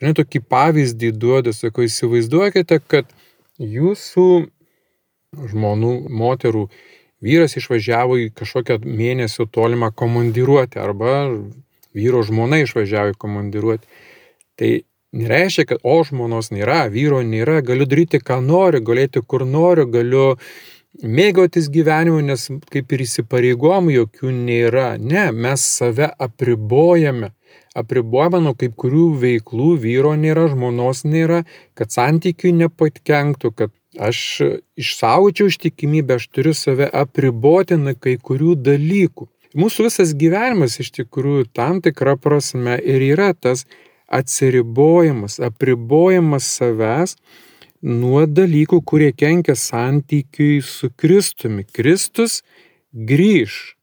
Žinai, 0.00 0.14
tokį 0.18 0.40
pavyzdį 0.50 1.12
duodu, 1.12 1.52
sakau, 1.54 1.84
įsivaizduokite, 1.86 2.80
kad 2.90 3.12
jūsų 3.60 4.26
žmonų, 5.52 5.92
moterų 6.22 6.64
vyras 7.22 7.58
išvažiavo 7.60 8.18
į 8.24 8.32
kažkokią 8.40 8.80
mėnesio 8.82 9.46
tolimą 9.46 9.92
komandiruotę 9.94 10.80
arba 10.82 11.12
vyro 11.96 12.22
žmona 12.26 12.62
išvažiavo 12.62 13.14
į 13.14 13.20
komandiruotę. 13.20 13.86
Tai 14.60 14.70
nereiškia, 15.12 15.66
kad 15.68 15.82
o 15.84 15.98
žmonos 16.06 16.50
nėra, 16.52 16.86
vyro 16.92 17.22
nėra, 17.26 17.60
galiu 17.64 17.86
daryti, 17.88 18.20
ką 18.22 18.40
noriu, 18.44 18.82
galėti 18.84 19.22
kur 19.26 19.44
noriu, 19.48 19.86
galiu 19.90 20.26
mėgautis 21.02 21.68
gyvenimu, 21.72 22.20
nes 22.24 22.48
kaip 22.72 22.92
ir 22.92 23.04
įsipareigojimų 23.06 23.94
jokių 23.96 24.32
nėra. 24.38 24.88
Ne, 25.00 25.30
mes 25.32 25.64
save 25.78 26.10
apribojame. 26.20 27.32
Apribojame 27.76 28.42
nuo 28.44 28.52
kaip 28.56 28.74
kurių 28.76 29.06
veiklų, 29.20 29.70
vyro 29.80 30.12
nėra, 30.20 30.48
žmonos 30.52 31.06
nėra, 31.08 31.42
kad 31.76 31.92
santykiui 31.92 32.52
nepatkenktų, 32.58 33.52
kad 33.56 33.72
aš 34.00 34.18
išsaugočiau 34.80 35.48
ištikimybę, 35.52 36.16
aš 36.20 36.28
turiu 36.32 36.52
save 36.56 36.88
apriboti 36.88 37.76
nuo 37.80 37.96
kai 37.96 38.18
kurių 38.20 38.56
dalykų. 38.68 39.28
Mūsų 39.52 39.84
visas 39.90 40.14
gyvenimas 40.16 40.78
iš 40.80 40.88
tikrųjų 40.96 41.50
tam 41.52 41.82
tikra 41.84 42.14
prasme 42.16 42.78
ir 42.80 43.02
yra 43.04 43.32
tas 43.36 43.66
atsiribojimas, 44.08 45.36
apribojimas 45.44 46.46
savęs 46.56 47.18
nuo 47.82 48.24
dalykų, 48.24 48.80
kurie 48.80 49.10
kenkia 49.12 49.56
santykiui 49.58 50.62
su 50.64 50.88
Kristumi. 50.96 51.66
Kristus 51.68 52.40
grįž, 52.92 53.76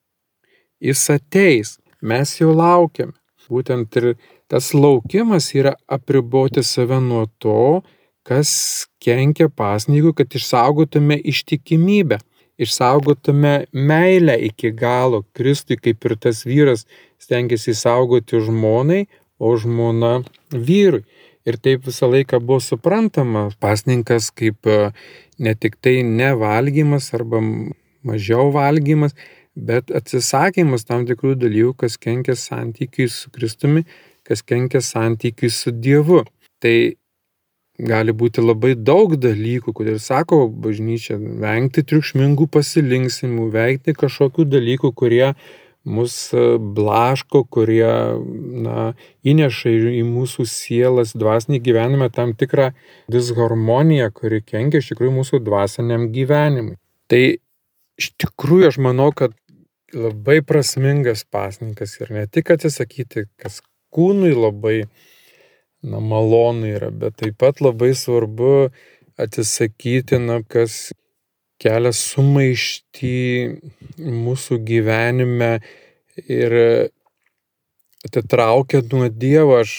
jis 0.81 1.05
ateis, 1.13 1.77
mes 2.01 2.33
jau 2.39 2.49
laukiame. 2.55 3.13
Būtent 3.49 3.95
ir 3.97 4.11
tas 4.49 4.75
laukimas 4.77 5.47
yra 5.57 5.73
apriboti 5.89 6.61
save 6.65 6.99
nuo 7.01 7.23
to, 7.41 7.81
kas 8.21 8.51
kenkia 9.01 9.49
pasnygų, 9.49 10.13
kad 10.17 10.33
išsaugotume 10.37 11.17
ištikimybę 11.17 12.19
išsaugotume 12.59 13.53
meilę 13.73 14.35
iki 14.49 14.71
galo 14.75 15.23
Kristui, 15.33 15.79
kaip 15.79 16.05
ir 16.05 16.15
tas 16.19 16.43
vyras 16.47 16.85
stengiasi 17.21 17.75
saugoti 17.75 18.41
žmonai, 18.43 19.05
o 19.39 19.55
žmona 19.55 20.19
vyrui. 20.51 21.05
Ir 21.47 21.57
taip 21.63 21.87
visą 21.87 22.09
laiką 22.11 22.41
buvo 22.43 22.59
suprantama 22.61 23.47
pasninkas 23.63 24.27
kaip 24.35 24.67
e, 24.67 24.91
ne 25.39 25.53
tik 25.55 25.79
tai 25.81 26.01
nevalgymas 26.03 27.13
arba 27.15 27.39
mažiau 28.05 28.51
valgymas, 28.53 29.15
bet 29.55 29.89
atsisakymas 29.95 30.85
tam 30.87 31.07
tikrų 31.07 31.37
dalykų, 31.39 31.73
kas 31.79 31.95
kenkia 31.97 32.35
santykiai 32.37 33.07
su 33.11 33.31
Kristumi, 33.33 33.85
kas 34.27 34.43
kenkia 34.43 34.83
santykiai 34.83 35.49
su 35.49 35.71
Dievu. 35.71 36.25
Tai 36.59 36.75
gali 37.79 38.13
būti 38.15 38.43
labai 38.43 38.73
daug 38.75 39.15
dalykų, 39.15 39.73
kodėl 39.75 39.99
sako 40.03 40.47
bažnyčia, 40.51 41.17
vengti 41.17 41.83
triukšmingų 41.87 42.49
pasilinksmimų, 42.51 43.49
vengti 43.53 43.95
kažkokių 43.97 44.45
dalykų, 44.51 44.91
kurie 44.99 45.33
mus 45.87 46.33
e, 46.35 46.45
blaško, 46.59 47.45
kurie 47.49 47.91
na, 48.65 48.93
įneša 49.23 49.73
į 49.99 50.03
mūsų 50.07 50.45
sielas 50.49 51.15
dvasinį 51.17 51.61
gyvenimą 51.65 52.09
tam 52.13 52.35
tikrą 52.37 52.71
disharmoniją, 53.11 54.11
kuri 54.15 54.43
kenkia 54.43 54.83
iš 54.83 54.91
tikrųjų 54.91 55.15
mūsų 55.21 55.41
dvasiniam 55.45 56.09
gyvenimui. 56.15 56.75
Tai 57.09 57.23
iš 57.99 58.11
tikrųjų 58.19 58.73
aš 58.73 58.81
manau, 58.83 59.09
kad 59.15 59.33
labai 59.95 60.41
prasmingas 60.45 61.23
pasninkas 61.25 61.95
ir 62.01 62.11
ne 62.13 62.27
tik 62.29 62.51
atsisakyti, 62.53 63.25
kas 63.39 63.63
kūnui 63.95 64.35
labai 64.35 64.83
na, 65.83 65.99
malonu 65.99 66.67
yra, 66.69 66.91
bet 66.91 67.19
taip 67.21 67.37
pat 67.39 67.61
labai 67.63 67.93
svarbu 67.95 68.69
atsisakyti, 69.19 70.19
na, 70.23 70.39
kas 70.43 70.91
kelia 71.59 71.91
sumaištį 71.95 73.17
mūsų 73.99 74.59
gyvenime 74.67 75.51
ir 76.27 76.55
atitraukia 78.07 78.81
nuo 78.91 79.09
Dievo. 79.11 79.59
Aš 79.59 79.73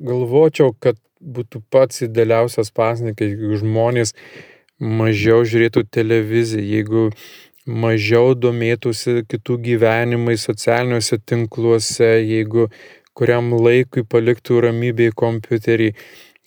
galvočiau, 0.00 0.72
kad 0.80 1.00
būtų 1.20 1.62
pats 1.72 2.04
idealiausias 2.06 2.72
pasnikas, 2.72 3.32
jeigu 3.32 3.60
žmonės 3.60 4.14
mažiau 4.80 5.44
žiūrėtų 5.48 5.86
televiziją, 5.92 6.64
jeigu 6.64 7.08
mažiau 7.66 8.34
domėtųsi 8.38 9.24
kitų 9.28 9.58
gyvenimai 9.64 10.36
socialiniuose 10.38 11.18
tinkluose, 11.26 12.12
jeigu 12.22 12.68
kuriam 13.16 13.52
laikui 13.56 14.04
paliktų 14.04 14.60
ramybėje 14.66 15.14
kompiuterį, 15.16 15.92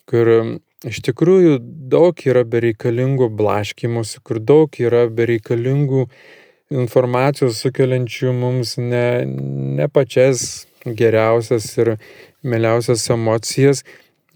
kur 0.10 0.34
um, 0.36 0.52
iš 0.88 1.02
tikrųjų 1.10 1.58
daug 1.92 2.20
yra 2.30 2.46
bereikalingų 2.48 3.32
blaškymusi, 3.40 4.22
kur 4.24 4.40
daug 4.40 4.78
yra 4.80 5.08
bereikalingų 5.12 6.06
informacijos 6.70 7.64
sukeliančių 7.64 8.34
mums 8.38 8.78
ne, 8.78 9.26
ne 9.26 9.90
pačias 9.90 10.68
geriausias 10.86 11.72
ir 11.82 11.96
mieliausias 12.46 13.08
emocijas, 13.12 13.84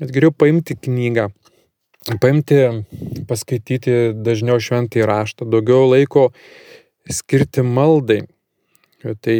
bet 0.02 0.12
geriau 0.16 0.34
paimti 0.36 0.76
knygą, 0.76 1.30
paimti, 2.22 2.60
paskaityti 3.30 4.12
dažniau 4.26 4.60
šventąjį 4.60 5.08
raštą, 5.08 5.48
daugiau 5.48 5.86
laiko 5.94 6.32
skirti 7.12 7.64
maldai. 7.64 8.24
Tai 9.04 9.38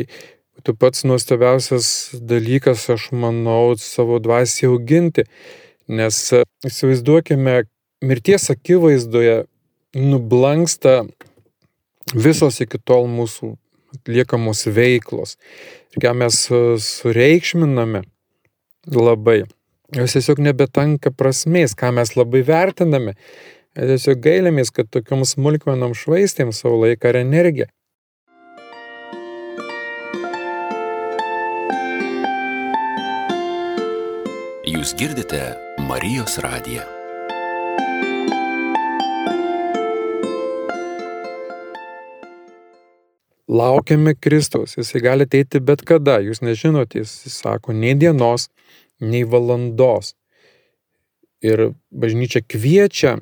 būtų 0.64 0.80
pats 0.80 1.04
nuostabiausias 1.04 2.16
dalykas, 2.16 2.90
aš 2.90 3.12
manau, 3.12 3.76
savo 3.76 4.20
dvasiai 4.20 4.70
auginti. 4.72 5.26
Nes 5.90 6.32
e, 6.32 6.44
įsivaizduokime, 6.64 7.66
mirties 8.02 8.50
akivaizdoje 8.50 9.46
nublanksta 9.94 11.04
visos 12.16 12.62
iki 12.62 12.80
tol 12.80 13.08
mūsų 13.12 13.58
atliekamos 13.98 14.66
veiklos. 14.72 15.36
Ir 15.92 16.00
ką 16.00 16.16
mes 16.16 16.48
e, 16.50 16.78
sureikšminame 16.80 18.06
labai. 18.88 19.44
jos 19.94 20.14
tiesiog 20.16 20.40
nebetanka 20.40 21.12
prasmės, 21.12 21.76
ką 21.76 21.92
mes 21.92 22.16
labai 22.16 22.42
vertiname. 22.42 23.18
Tiesiog 23.76 24.24
gailėmės, 24.24 24.72
kad 24.72 24.88
tokiom 24.88 25.26
smulkmenom 25.26 25.94
švaistėm 25.94 26.54
savo 26.54 26.86
laiką 26.86 27.10
ir 27.10 27.26
energiją. 27.26 27.68
Jūs 34.84 34.98
girdite 35.00 35.38
Marijos 35.88 36.34
radiją. 36.44 36.82
Laukiame 43.48 44.12
Kristaus, 44.20 44.74
jisai 44.76 45.00
gali 45.06 45.24
ateiti 45.24 45.62
bet 45.64 45.86
kada, 45.88 46.18
jūs 46.20 46.44
nežinote, 46.44 47.00
jis 47.00 47.14
sako, 47.32 47.72
nei 47.72 47.94
dienos, 47.96 48.50
nei 49.00 49.22
valandos. 49.24 50.18
Ir 51.40 51.70
bažnyčia 51.88 52.44
kviečia 52.44 53.14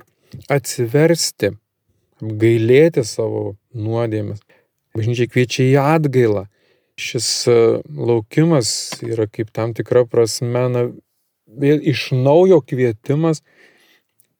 atsiversti, 0.49 1.51
apgailėti 2.25 3.05
savo 3.05 3.43
nuodėmes. 3.77 4.41
Bažnyčia 4.97 5.29
kviečia 5.29 5.69
į 5.69 5.77
atgailą. 5.83 6.47
Šis 6.97 7.29
e, 7.45 7.61
laukimas 7.85 8.73
yra 9.05 9.29
kaip 9.29 9.53
tam 9.53 9.77
tikra 9.77 10.07
prasme, 10.09 10.65
na, 10.73 10.87
vėl 11.59 11.81
iš 11.83 12.11
naujo 12.15 12.61
kvietimas 12.63 13.41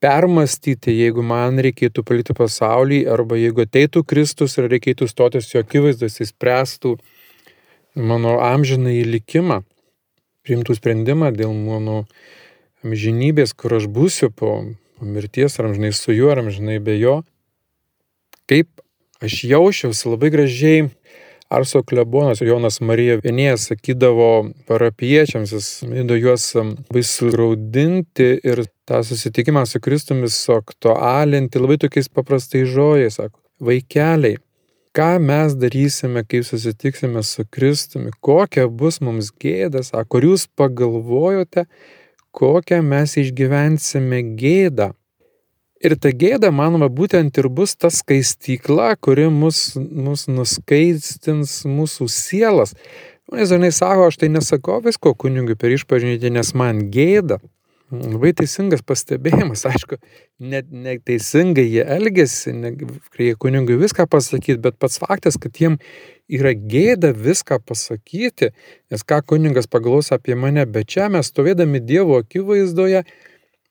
permastyti, 0.01 0.93
jeigu 0.97 1.23
man 1.25 1.61
reikėtų 1.61 2.03
palikti 2.07 2.35
pasaulį, 2.37 3.03
arba 3.11 3.37
jeigu 3.37 3.65
ateitų 3.65 4.03
Kristus 4.07 4.57
ir 4.57 4.69
reikėtų 4.71 5.07
stotis 5.09 5.51
jo 5.53 5.61
akivaizdos, 5.61 6.17
jis 6.21 6.33
spręstų 6.33 6.95
mano 7.95 8.39
amžiną 8.41 8.93
įlikimą 9.03 9.61
priimtų 10.41 10.77
sprendimą 10.79 11.29
dėl 11.35 11.53
mano 11.53 12.05
amžinybės, 12.81 13.53
kur 13.53 13.77
aš 13.77 13.85
būsiu 13.93 14.31
po, 14.33 14.53
po 14.97 15.05
mirties, 15.05 15.59
ar 15.59 15.69
amžinai 15.69 15.91
su 15.93 16.15
juo, 16.15 16.31
ar 16.33 16.41
amžinai 16.41 16.79
be 16.81 16.97
jo. 16.97 17.19
Kaip 18.49 18.81
aš 19.21 19.43
jaučiausi 19.51 20.09
labai 20.09 20.31
gražiai 20.33 20.87
Arso 21.51 21.81
klebonas 21.83 22.39
Jonas 22.39 22.77
Marija 22.79 23.17
Vienėjas 23.19 23.65
sakydavo 23.67 24.27
parapiečiams, 24.69 25.51
jis 25.51 25.65
mėdo 25.83 26.15
juos 26.15 26.45
labai 26.55 27.01
suraudinti 27.03 28.29
ir 28.47 28.61
tą 28.87 29.01
susitikimą 29.03 29.65
su 29.67 29.81
Kristumi 29.83 30.29
suaktualinti 30.31 31.59
labai 31.59 31.75
tokiais 31.83 32.07
paprastais 32.07 32.71
žodžiais, 32.71 33.19
sako, 33.19 33.35
vaikeliai, 33.67 34.39
ką 34.95 35.09
mes 35.19 35.57
darysime, 35.59 36.23
kai 36.23 36.39
susitiksime 36.47 37.19
su 37.27 37.43
Kristumi, 37.51 38.15
kokia 38.23 38.69
bus 38.71 39.01
mums 39.03 39.33
gėda, 39.43 39.83
sako, 39.83 40.21
ar 40.21 40.29
jūs 40.29 40.47
pagalvojote, 40.55 41.67
kokią 42.31 42.79
mes 42.93 43.19
išgyvensime 43.25 44.23
gėdą. 44.39 44.93
Ir 45.81 45.95
ta 45.97 46.11
gėda, 46.13 46.51
manoma, 46.53 46.91
būtent 46.93 47.37
ir 47.41 47.47
bus 47.49 47.73
ta 47.73 47.89
skaistykla, 47.89 48.91
kuri 49.01 49.25
mus, 49.33 49.71
mus 49.75 50.27
nuskaistins 50.29 51.63
mūsų 51.65 52.05
sielas. 52.05 52.75
Žmonės 53.25 53.53
dažnai 53.55 53.71
sako, 53.73 54.11
aš 54.11 54.19
tai 54.21 54.29
nesakau 54.29 54.77
visko 54.85 55.15
kunigui 55.17 55.55
per 55.57 55.73
išpažinti, 55.73 56.29
nes 56.35 56.53
man 56.53 56.83
gėda. 56.93 57.39
Labai 57.91 58.29
teisingas 58.37 58.85
pastebėjimas, 58.87 59.65
aišku, 59.67 59.97
net 60.53 60.69
neteisingai 60.69 61.65
jie 61.65 61.81
elgesi, 61.97 62.53
ne, 62.55 62.71
reikia 63.17 63.39
kunigui 63.41 63.75
viską 63.81 64.05
pasakyti, 64.07 64.61
bet 64.63 64.77
pats 64.79 65.01
faktas, 65.01 65.35
kad 65.41 65.57
jiem 65.59 65.79
yra 66.31 66.53
gėda 66.55 67.11
viską 67.17 67.57
pasakyti, 67.67 68.53
nes 68.93 69.03
ką 69.03 69.19
kunigas 69.33 69.67
pagalvos 69.67 70.13
apie 70.15 70.37
mane, 70.39 70.63
bet 70.69 70.93
čia 70.93 71.09
mes 71.11 71.33
stovėdami 71.33 71.81
Dievo 71.83 72.21
akivaizdoje, 72.21 73.03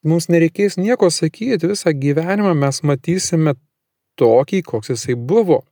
mums 0.06 0.28
nereikės 0.32 0.78
nieko 0.80 1.10
sakyti, 1.12 1.68
visą 1.70 1.92
gyvenimą 1.96 2.54
mes 2.58 2.82
matysime 2.86 3.56
tokį, 4.20 4.62
koks 4.66 4.94
jisai 4.94 5.16
buvo. 5.16 5.62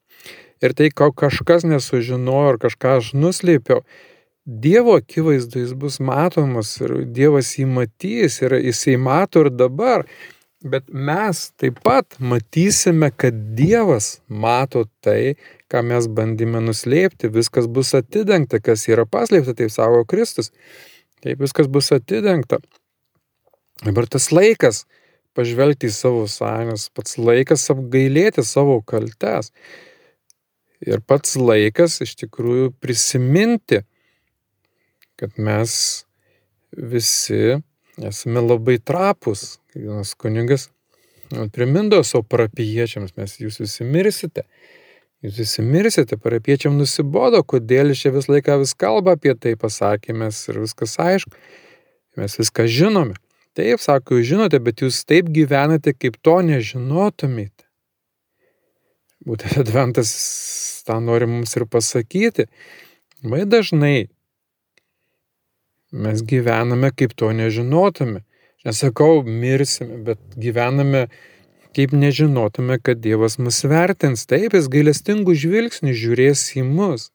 Ir 0.64 0.74
tai, 0.74 0.90
ko 0.90 1.12
kažkas 1.14 1.66
nesužinojo 1.68 2.54
ar 2.54 2.62
kažką 2.62 2.98
aš 2.98 3.12
nuslėpiau, 3.14 3.84
Dievo 4.48 4.94
akivaizdu 4.96 5.60
jis 5.60 5.74
bus 5.76 5.98
matomas 6.00 6.70
ir 6.80 6.94
Dievas 7.12 7.50
jį 7.58 7.66
matys 7.68 8.38
ir 8.40 8.54
jisai 8.56 8.94
mato 8.96 9.42
ir 9.44 9.50
dabar. 9.52 10.06
Bet 10.64 10.88
mes 10.88 11.42
taip 11.60 11.82
pat 11.84 12.16
matysime, 12.18 13.10
kad 13.12 13.36
Dievas 13.58 14.22
mato 14.26 14.86
tai, 15.04 15.36
ką 15.68 15.84
mes 15.90 16.08
bandėme 16.08 16.64
nuslėpti, 16.64 17.28
viskas 17.30 17.68
bus 17.68 17.92
atidengta, 17.94 18.58
kas 18.58 18.88
yra 18.88 19.04
paslėpta, 19.04 19.52
taip 19.60 19.70
savo 19.70 20.00
Kristus. 20.08 20.48
Taip 21.20 21.44
viskas 21.44 21.68
bus 21.68 21.92
atidengta. 21.92 22.62
Dabar 23.84 24.08
tas 24.10 24.30
laikas 24.34 24.84
pažvelgti 25.38 25.86
į 25.86 25.94
savo 25.94 26.24
sąjungas, 26.30 26.88
pats 26.94 27.18
laikas 27.20 27.68
apgailėti 27.70 28.42
savo 28.46 28.80
kaltes. 28.82 29.52
Ir 30.82 31.02
pats 31.06 31.36
laikas 31.38 32.00
iš 32.02 32.16
tikrųjų 32.24 32.72
prisiminti, 32.82 33.82
kad 35.18 35.38
mes 35.38 35.72
visi 36.74 37.58
esame 37.98 38.42
labai 38.42 38.78
trapus. 38.78 39.58
Vienas 39.74 40.14
kunigas 40.18 40.68
primindavo 41.54 42.02
savo 42.06 42.24
parapiečiams, 42.26 43.14
mes 43.18 43.38
jūs 43.38 43.60
visi 43.62 43.86
mirsite. 43.86 44.46
Jūs 45.22 45.38
visi 45.42 45.62
mirsite, 45.66 46.18
parapiečiam 46.22 46.76
nusibodo, 46.78 47.42
kodėl 47.42 47.90
čia 47.98 48.12
vis 48.14 48.28
laiką 48.30 48.60
vis 48.62 48.74
kalba 48.78 49.16
apie 49.18 49.34
tai, 49.34 49.56
pasakėmės 49.58 50.44
ir 50.50 50.60
viskas 50.62 50.94
aišku. 51.02 51.34
Mes 52.18 52.38
viską 52.38 52.66
žinome. 52.70 53.18
Taip, 53.58 53.82
sako, 53.82 54.20
jūs 54.20 54.28
žinote, 54.30 54.60
bet 54.62 54.84
jūs 54.84 55.00
taip 55.08 55.32
gyvenate, 55.34 55.94
kaip 55.96 56.20
to 56.22 56.36
nežinotumėte. 56.46 57.66
Būtent 59.26 59.58
Adventas 59.60 60.12
tą 60.86 61.00
nori 61.02 61.26
mums 61.26 61.56
ir 61.58 61.66
pasakyti. 61.66 62.46
Labai 63.24 63.42
dažnai 63.50 63.96
Mes 65.92 66.20
gyvename 66.22 66.90
kaip 66.92 67.14
to 67.16 67.32
nežinotume. 67.32 68.20
Nesakau, 68.64 69.22
mirsime, 69.24 70.02
bet 70.04 70.18
gyvename 70.36 71.06
kaip 71.76 71.94
nežinotume, 71.96 72.76
kad 72.82 73.00
Dievas 73.00 73.38
mus 73.38 73.62
vertins. 73.64 74.26
Taip, 74.28 74.52
jis 74.52 74.68
gailestingų 74.68 75.32
žvilgsnių 75.32 75.94
žiūrės 75.96 76.42
į 76.60 76.66
mus. 76.68 77.08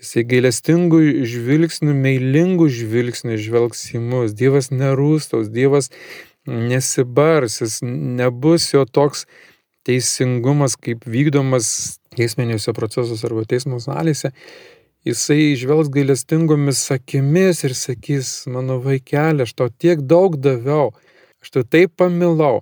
Jisai 0.00 0.24
gailestingų 0.24 1.00
žvilgsnių, 1.28 1.92
meilingų 1.92 2.70
žvilgsnių 2.72 3.36
žvelgs 3.40 3.84
į 3.92 4.00
mus. 4.00 4.34
Dievas 4.36 4.70
nerūstaus, 4.72 5.50
Dievas 5.52 5.90
nesibars, 6.48 7.60
jis 7.60 7.78
nebus 7.84 8.70
jo 8.72 8.86
toks 8.88 9.26
teisingumas, 9.84 10.76
kaip 10.80 11.04
vykdomas 11.08 12.00
teisminiuose 12.16 12.72
procesuose 12.76 13.28
arba 13.28 13.44
teismo 13.48 13.80
salėse 13.80 14.32
jisai 15.04 15.56
žvelgs 15.56 15.88
gailestingomis 15.92 16.82
akimis 16.92 17.64
ir 17.64 17.74
sakys, 17.74 18.30
mano 18.52 18.78
vaikeli, 18.84 19.46
aš 19.46 19.54
tau 19.56 19.70
tiek 19.70 20.02
daug 20.04 20.36
daviau, 20.36 20.90
aš 21.40 21.54
tau 21.54 21.64
taip 21.64 21.94
pamilau, 21.96 22.60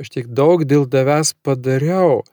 aš 0.00 0.10
tiek 0.14 0.26
daug 0.26 0.66
dėl 0.66 0.88
tavęs 0.90 1.34
padariau. 1.46 2.24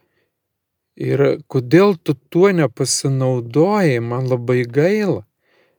Ir 0.96 1.42
kodėl 1.52 1.98
tu 2.00 2.16
tuo 2.32 2.50
nepasinaudojai, 2.56 4.00
man 4.00 4.30
labai 4.32 4.64
gaila. 4.64 5.26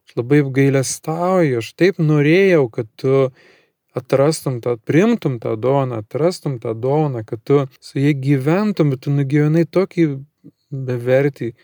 Aš 0.07 0.19
labai 0.21 0.43
gailestauju, 0.45 1.63
aš 1.63 1.73
taip 1.75 1.99
norėjau, 1.99 2.67
kad 2.71 2.91
tu 3.01 3.31
atrastum 3.97 4.61
tą, 4.61 4.77
primtum 4.77 5.39
tą 5.41 5.57
dovaną, 5.57 6.03
atrastum 6.05 6.59
tą 6.61 6.75
dovaną, 6.77 7.25
kad 7.25 7.41
tu 7.43 7.65
su 7.81 7.99
jie 7.99 8.13
gyventum, 8.13 8.93
bet 8.93 9.07
tu 9.07 9.11
nugyvenai 9.11 9.65
tokį 9.65 10.07
bevertį 10.71 11.55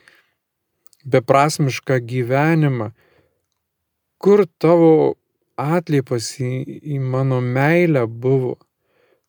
beprasmišką 1.04 1.98
gyvenimą, 2.08 2.92
kur 4.22 4.46
tavo 4.58 5.16
atliepas 5.60 6.32
į, 6.40 6.52
į 6.94 7.00
mano 7.02 7.40
meilę 7.44 8.06
buvo, 8.06 8.56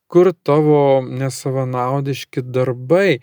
kur 0.07 0.31
tavo 0.45 1.01
nesavanaudiški 1.03 2.45
darbai. 2.45 3.19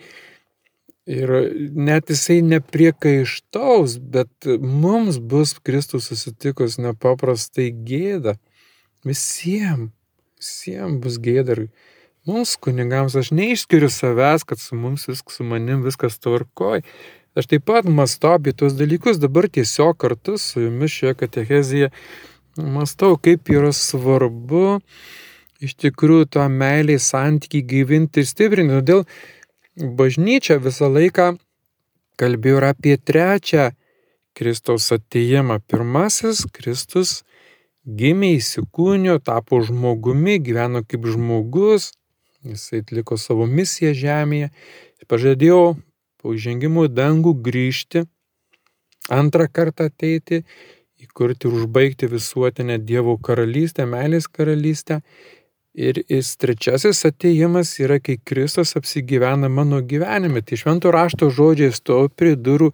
Ir 1.10 1.30
net 1.74 2.10
jisai 2.12 2.38
nepriekaištaus, 2.46 3.96
bet 3.98 4.46
mums 4.62 5.18
bus 5.18 5.56
Kristus 5.58 6.06
susitikus 6.10 6.76
nepaprastai 6.78 7.70
gėda. 7.74 8.36
Visiems, 9.06 9.90
visiems 10.38 11.00
bus 11.02 11.16
gėda. 11.22 11.56
Ir 11.56 11.62
mums 12.30 12.54
kunigams 12.62 13.16
aš 13.18 13.32
neišskiriu 13.34 13.90
savęs, 13.90 14.46
kad 14.46 14.62
su 14.62 14.78
mums 14.78 15.08
viskas, 15.10 15.40
su 15.40 15.46
manim 15.46 15.82
viskas 15.86 16.20
tvarkoj. 16.22 16.84
Aš 17.38 17.46
taip 17.50 17.66
pat 17.66 17.86
mąstau 17.86 18.36
apie 18.36 18.54
tuos 18.54 18.76
dalykus, 18.78 19.18
dabar 19.22 19.48
tiesiog 19.50 19.98
kartu 19.98 20.36
su 20.38 20.62
jumis 20.64 20.94
šioje 20.94 21.16
katechezėje 21.24 21.90
mąstau, 22.58 23.16
kaip 23.22 23.50
yra 23.50 23.70
svarbu 23.74 24.80
iš 25.62 25.76
tikrųjų 25.78 26.30
tą 26.36 26.46
meilį 26.50 26.96
santykį 27.02 27.60
gyvinti 27.74 28.22
ir 28.22 28.28
stiprinti. 28.28 28.78
Todėl 28.80 29.04
bažnyčia 29.76 30.58
visą 30.58 30.90
laiką 30.90 31.34
kalbėjo 32.20 32.60
ir 32.60 32.66
apie 32.70 32.96
trečią 32.96 33.70
Kristaus 34.36 34.90
atėjimą. 34.94 35.60
Pirmasis 35.66 36.44
Kristus 36.52 37.22
gimė 37.86 38.34
įsikūnio, 38.38 39.18
tapo 39.24 39.60
žmogumi, 39.64 40.38
gyveno 40.38 40.84
kaip 40.86 41.06
žmogus, 41.08 41.92
jisai 42.44 42.82
atliko 42.84 43.18
savo 43.20 43.46
misiją 43.46 43.94
žemėje, 43.96 44.50
pažadėjo 45.10 45.76
po 46.20 46.34
įžengimo 46.36 46.86
į 46.88 46.92
dangų 46.94 47.34
grįžti, 47.46 48.04
antrą 49.10 49.48
kartą 49.48 49.88
ateiti, 49.90 50.44
įkurti 51.00 51.48
ir 51.48 51.56
užbaigti 51.62 52.10
visuotinę 52.12 52.78
Dievo 52.78 53.16
karalystę, 53.18 53.86
meilės 53.88 54.28
karalystę. 54.28 55.00
Ir 55.74 56.02
jis 56.10 56.32
trečiasis 56.36 57.04
ateimas 57.06 57.76
yra, 57.78 58.00
kai 58.02 58.16
Kristus 58.26 58.74
apsigyvena 58.74 59.48
mano 59.48 59.78
gyvenime. 59.80 60.42
Tai 60.42 60.58
švento 60.58 60.90
rašto 60.90 61.30
žodžiai 61.30 61.70
stovi 61.74 62.10
prie 62.10 62.34
durų 62.34 62.72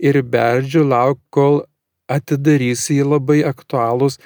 ir 0.00 0.22
beldžiu 0.22 0.86
lauk, 0.88 1.20
kol 1.30 1.66
atidarys 2.08 2.88
jį 2.88 3.04
labai 3.04 3.42
aktualūs. 3.44 4.16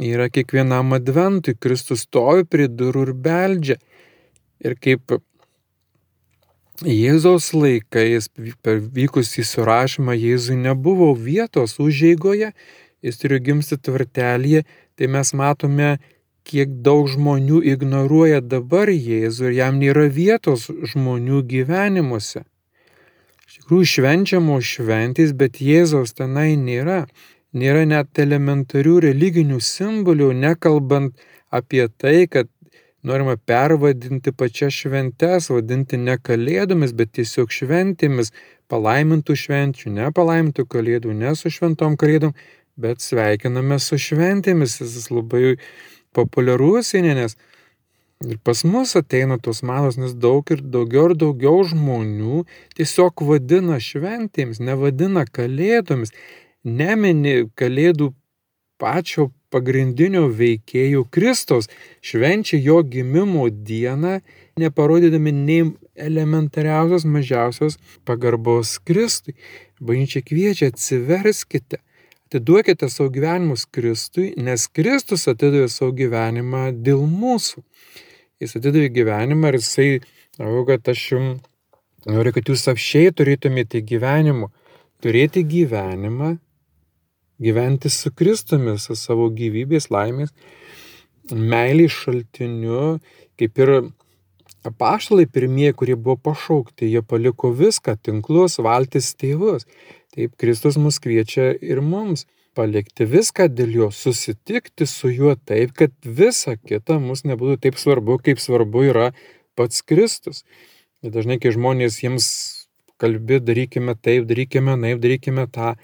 Yra 0.00 0.30
kiekvienam 0.32 0.94
adventui, 0.96 1.52
Kristus 1.60 2.06
stovi 2.06 2.46
prie 2.48 2.68
durų 2.72 3.10
ir 3.10 3.12
beldžia. 3.12 3.76
Ir 4.64 4.76
kaip 4.80 5.20
Jėzaus 6.80 7.50
laikais 7.52 8.30
per 8.64 8.78
vykusį 8.80 9.44
surašymą 9.44 10.14
Jėzui 10.16 10.56
nebuvo 10.56 11.10
vietos 11.12 11.76
užėgoje, 11.76 12.54
jis 13.04 13.20
turi 13.20 13.40
gimsti 13.44 13.76
tvartelėje, 13.76 14.64
tai 14.96 15.08
mes 15.12 15.34
matome, 15.36 15.98
kiek 16.50 16.70
daug 16.86 17.08
žmonių 17.10 17.62
ignoruoja 17.72 18.40
dabar 18.42 18.90
Jėzų 18.90 19.50
ir 19.50 19.58
jam 19.60 19.78
nėra 19.82 20.06
vietos 20.10 20.68
žmonių 20.92 21.42
gyvenimuose. 21.52 22.44
Iš 23.46 23.60
tikrųjų 23.60 23.90
švenčiamos 23.94 24.66
šventys, 24.76 25.34
bet 25.34 25.58
Jėzaus 25.62 26.14
tenai 26.18 26.54
nėra. 26.58 27.04
Nėra 27.50 27.82
net 27.86 28.18
elementarių 28.22 29.00
religinių 29.08 29.58
simbolių, 29.58 30.30
nekalbant 30.38 31.18
apie 31.50 31.88
tai, 31.98 32.28
kad 32.30 32.46
norima 33.02 33.34
pervadinti 33.36 34.30
pačias 34.32 34.76
šventes, 34.84 35.50
vadinti 35.50 35.98
ne 35.98 36.14
kalėdomis, 36.18 36.94
bet 36.94 37.14
tiesiog 37.18 37.50
šventėmis, 37.50 38.30
palaimintų 38.70 39.34
švenčių, 39.42 39.90
ne 39.98 40.10
palaimintų 40.14 40.66
kalėdų, 40.70 41.14
ne 41.24 41.34
su 41.34 41.50
šventom 41.50 41.96
kalėdom, 41.98 42.36
bet 42.80 43.02
sveikiname 43.02 43.80
su 43.82 43.98
šventėmis. 43.98 44.78
Jis 44.84 45.10
labai 45.10 45.56
populiarus 46.16 46.94
įnenės. 46.98 47.36
Ir 48.20 48.36
pas 48.44 48.60
mus 48.68 48.92
ateina 48.98 49.38
tos 49.40 49.62
malos, 49.64 49.96
nes 49.96 50.12
daug 50.12 50.44
ir 50.52 50.60
daugiau 50.60 51.08
ir 51.08 51.16
daugiau 51.16 51.62
žmonių 51.64 52.42
tiesiog 52.76 53.22
vadina 53.24 53.78
šventėms, 53.80 54.60
nevadina 54.60 55.24
kalėdomis, 55.24 56.12
nemini 56.64 57.46
kalėdų 57.56 58.10
pačio 58.80 59.30
pagrindinio 59.50 60.26
veikėjų 60.36 61.06
Kristaus, 61.12 61.68
švenčia 62.04 62.60
jo 62.60 62.80
gimimo 62.86 63.48
dieną, 63.50 64.20
neparodydami 64.60 65.32
nei 65.32 65.64
elementariausios 65.96 67.06
mažiausios 67.08 67.78
pagarbos 68.04 68.76
Kristui. 68.84 69.36
Bažnyčia 69.80 70.20
kviečia 70.20 70.68
atsiverskite, 70.70 71.80
atiduokite 72.30 72.86
savo 72.88 73.10
gyvenimus 73.10 73.64
Kristui, 73.66 74.30
nes 74.38 74.68
Kristus 74.70 75.26
atidavė 75.26 75.66
savo 75.66 75.90
gyvenimą 75.98 76.68
dėl 76.78 77.02
mūsų. 77.10 77.64
Jis 78.38 78.54
atidavė 78.54 78.92
gyvenimą 78.94 79.50
ir 79.50 79.58
jisai, 79.58 79.88
žinau, 80.38 80.62
kad 80.68 80.86
aš 80.92 81.02
jums 81.10 81.40
noriu, 82.06 82.30
kad 82.36 82.46
jūs 82.46 82.68
apšiai 82.70 83.10
turėtumėte 83.18 83.82
gyvenimą. 83.82 84.46
Turėti 85.02 85.42
gyvenimą 85.42 86.36
gyventi 87.40 87.90
su 87.90 88.12
Kristumi, 88.14 88.76
su 88.78 88.94
savo 88.94 89.26
gyvybės 89.34 89.90
laimės, 89.90 90.30
meilės 91.32 91.96
šaltiniu, 92.04 93.00
kaip 93.40 93.58
ir 93.64 93.72
apaštalai 94.66 95.26
pirmieji, 95.26 95.76
kurie 95.78 95.96
buvo 95.96 96.16
pašaukti, 96.30 96.88
jie 96.90 97.02
paliko 97.02 97.52
viską, 97.56 97.96
tinklus, 98.02 98.58
valtis 98.62 99.14
tėvus. 99.18 99.66
Taip 100.14 100.34
Kristus 100.40 100.78
mus 100.80 100.98
kviečia 101.02 101.52
ir 101.54 101.82
mums 101.84 102.26
palikti 102.58 103.06
viską 103.06 103.46
dėl 103.54 103.76
jo, 103.76 103.90
susitikti 103.94 104.88
su 104.90 105.12
juo 105.12 105.36
taip, 105.36 105.72
kad 105.78 105.94
visa 106.04 106.56
kita 106.58 106.98
mus 107.02 107.22
nebūtų 107.28 107.60
taip 107.66 107.78
svarbu, 107.80 108.18
kaip 108.24 108.42
svarbu 108.42 108.84
yra 108.90 109.10
pats 109.58 109.84
Kristus. 109.86 110.44
Ir 111.00 111.14
dažnai, 111.14 111.38
kai 111.40 111.54
žmonės 111.54 112.02
jiems 112.02 112.26
kalbi, 113.00 113.40
darykime 113.40 113.94
taip, 113.96 114.26
darykime 114.28 114.76
naip, 114.76 115.00
darykime 115.00 115.46
tą, 115.52 115.74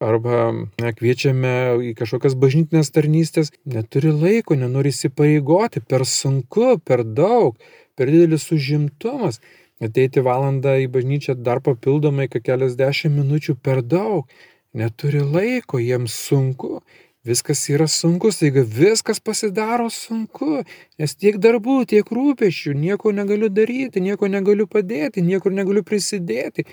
arba 0.00 0.52
na, 0.80 0.92
kviečiame 0.96 1.52
į 1.90 1.92
kažkokias 1.98 2.36
bažnytinės 2.40 2.92
tarnystės, 2.94 3.52
neturi 3.68 4.12
laiko, 4.14 4.56
nenori 4.58 4.94
įsipareigoti, 4.94 5.82
per 5.84 6.06
sunku, 6.08 6.78
per 6.84 7.04
daug, 7.04 7.58
per 8.00 8.08
didelis 8.08 8.48
užimtumas. 8.56 9.42
Ateiti 9.80 10.24
valandą 10.24 10.78
į 10.80 10.88
bažnyčią 10.92 11.36
dar 11.44 11.60
papildomai, 11.64 12.30
kad 12.32 12.44
keliasdešimt 12.48 13.20
minučių 13.20 13.56
per 13.60 13.84
daug. 13.84 14.28
Neturi 14.76 15.20
laiko, 15.20 15.80
jiems 15.80 16.16
sunku. 16.28 16.80
Viskas 17.26 17.66
yra 17.68 17.84
sunku, 17.90 18.30
staiga 18.32 18.62
viskas 18.64 19.20
pasidaro 19.20 19.90
sunku, 19.92 20.62
nes 20.96 21.16
tiek 21.20 21.36
darbų, 21.36 21.82
tiek 21.92 22.08
rūpešių, 22.16 22.72
nieko 22.80 23.12
negaliu 23.12 23.50
daryti, 23.52 24.00
nieko 24.00 24.30
negaliu 24.32 24.64
padėti, 24.64 25.20
niekur 25.20 25.52
negaliu 25.52 25.84
prisidėti. 25.84 26.64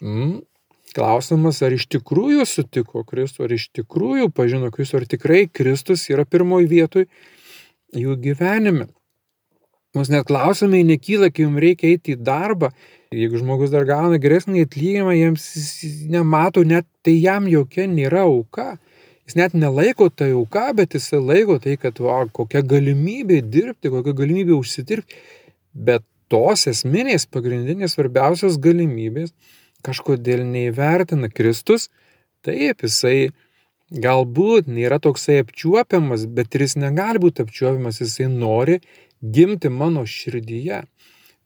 Mm, 0.00 0.38
Klausimas, 0.96 1.60
ar 1.62 1.76
iš 1.76 1.84
tikrųjų 1.92 2.46
sutiko 2.48 3.04
Kristų, 3.06 3.44
ar 3.46 3.52
iš 3.54 3.68
tikrųjų 3.78 4.30
pažino 4.34 4.72
Kristų, 4.74 5.02
ar 5.02 5.06
tikrai 5.12 5.44
Kristus 5.46 6.08
yra 6.10 6.24
pirmoji 6.26 6.66
vietoj 6.72 7.06
jų 7.94 8.16
gyvenime. 8.24 8.88
Mums 9.96 10.10
net 10.12 10.28
klausimai 10.28 10.84
nekyla, 10.86 11.32
kai 11.34 11.48
jums 11.48 11.58
reikia 11.62 11.88
eiti 11.90 12.14
į 12.14 12.20
darbą. 12.22 12.70
Jeigu 13.10 13.40
žmogus 13.40 13.72
dar 13.72 13.82
gauna 13.88 14.20
geresnį 14.22 14.62
atlyginimą, 14.68 15.16
jiems 15.18 15.46
nemato, 16.12 16.62
net 16.62 16.86
tai 17.02 17.16
jam 17.18 17.48
jokia 17.50 17.88
nėra 17.90 18.22
auka. 18.28 18.76
Jis 19.26 19.34
net 19.38 19.56
nelaiko 19.58 20.06
tai 20.14 20.30
auka, 20.36 20.68
bet 20.78 20.94
jis 20.94 21.10
laiko 21.18 21.58
tai, 21.62 21.74
kad 21.78 21.98
va, 22.02 22.20
kokia 22.30 22.62
galimybė 22.62 23.40
dirbti, 23.42 23.90
kokia 23.90 24.14
galimybė 24.22 24.54
užsidirbti. 24.60 25.18
Bet 25.74 26.06
tos 26.30 26.68
esminės, 26.70 27.26
pagrindinės, 27.26 27.96
svarbiausios 27.96 28.60
galimybės 28.62 29.34
kažkodėl 29.86 30.44
neįvertina 30.46 31.30
Kristus, 31.34 31.88
taip 32.46 32.84
jisai 32.86 33.32
galbūt 33.90 34.70
nėra 34.70 35.00
toksai 35.02 35.40
apčiuopiamas, 35.42 36.28
bet 36.30 36.54
ir 36.54 36.66
jis 36.68 36.76
negali 36.78 37.18
būti 37.22 37.42
apčiuopiamas, 37.42 37.98
jisai 38.04 38.28
nori 38.30 38.78
gimti 39.20 39.68
mano 39.68 40.04
širdyje, 40.06 40.82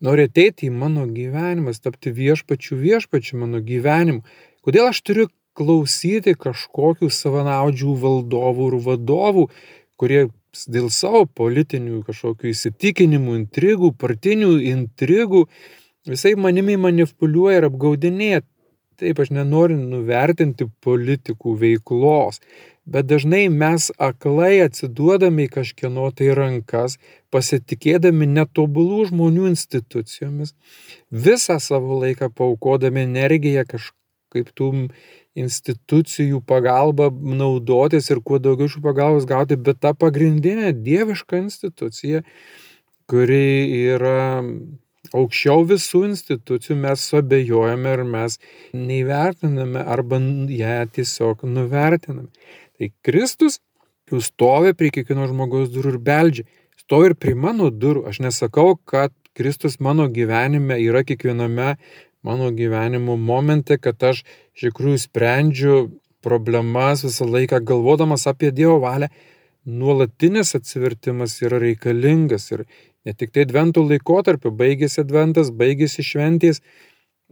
nori 0.04 0.26
ateiti 0.28 0.68
į 0.68 0.74
mano 0.74 1.06
gyvenimą, 1.10 1.74
tapti 1.82 2.12
viešpačių 2.14 2.78
viešpačių 2.82 3.40
mano 3.42 3.60
gyvenimu. 3.64 4.22
Kodėl 4.64 4.90
aš 4.90 5.02
turiu 5.06 5.28
klausyti 5.54 6.34
kažkokių 6.38 7.10
savanaudžių 7.12 7.94
valdovų 8.04 8.70
ir 8.70 8.78
vadovų, 8.88 9.44
kurie 10.00 10.22
dėl 10.70 10.90
savo 10.90 11.24
politinių 11.26 12.02
kažkokių 12.06 12.50
įsitikinimų, 12.52 13.38
intrigų, 13.42 13.92
partinių 13.98 14.56
intrigų, 14.70 15.44
visai 16.08 16.34
manimi 16.38 16.76
manipuliuoja 16.80 17.62
ir 17.62 17.68
apgaudinėja. 17.70 18.42
Taip, 19.00 19.18
aš 19.18 19.32
nenoriu 19.34 19.76
nuvertinti 19.80 20.68
politikų 20.84 21.56
veiklos, 21.58 22.38
bet 22.86 23.08
dažnai 23.10 23.48
mes 23.50 23.88
aklai 23.98 24.60
atsiduodami 24.62 25.48
į 25.48 25.52
kažkieno 25.56 26.10
tai 26.14 26.30
rankas, 26.38 26.94
pasitikėdami 27.34 28.28
netobulų 28.36 29.08
žmonių 29.10 29.48
institucijomis, 29.50 30.54
visą 31.10 31.58
savo 31.58 31.98
laiką 32.04 32.30
paukodami 32.38 33.02
energiją 33.08 33.66
kažkaip 33.72 34.54
tų 34.54 34.70
institucijų 35.34 36.38
pagalba 36.46 37.10
naudotis 37.10 38.12
ir 38.14 38.22
kuo 38.22 38.38
daugiau 38.38 38.70
šių 38.70 38.84
pagalbos 38.84 39.26
gauti, 39.26 39.58
bet 39.58 39.82
ta 39.82 39.90
pagrindinė 39.98 40.70
dieviška 40.86 41.40
institucija, 41.42 42.22
kuri 43.10 43.66
yra 43.90 44.44
aukščiau 45.14 45.64
visų 45.70 46.04
institucijų 46.10 46.76
mes 46.82 47.04
suabejojame 47.10 47.94
ir 47.96 48.04
mes 48.08 48.38
neįvertiname 48.74 49.84
arba 49.96 50.20
ją 50.50 50.78
tiesiog 50.96 51.44
nuvertiname. 51.48 52.30
Tai 52.74 52.90
Kristus 53.06 53.60
jau 54.10 54.20
stovi 54.20 54.74
prie 54.76 54.90
kiekvieno 54.94 55.28
žmogaus 55.30 55.70
durų 55.74 55.94
ir 55.94 56.00
beldžia. 56.08 56.46
Stovi 56.84 57.12
ir 57.12 57.18
prie 57.18 57.34
mano 57.38 57.70
durų. 57.70 58.04
Aš 58.10 58.20
nesakau, 58.26 58.74
kad 58.76 59.14
Kristus 59.34 59.78
mano 59.80 60.08
gyvenime 60.12 60.76
yra 60.82 61.04
kiekviename 61.06 61.76
mano 62.24 62.50
gyvenimo 62.50 63.16
momente, 63.16 63.78
kad 63.78 64.02
aš 64.02 64.24
iš 64.56 64.68
tikrųjų 64.68 65.00
sprendžiu 65.02 65.76
problemas 66.24 67.04
visą 67.04 67.26
laiką 67.28 67.60
galvodamas 67.68 68.26
apie 68.30 68.52
Dievo 68.54 68.78
valią. 68.84 69.10
Nuolatinis 69.64 70.54
atsivertimas 70.58 71.38
yra 71.44 71.60
reikalingas 71.60 72.50
ir 72.52 72.64
ne 73.04 73.14
tik 73.14 73.32
tai 73.34 73.44
advento 73.44 73.84
laikotarpiu, 73.84 74.52
baigėsi 74.54 75.02
adventas, 75.02 75.52
baigėsi 75.52 76.04
šventės, 76.04 76.60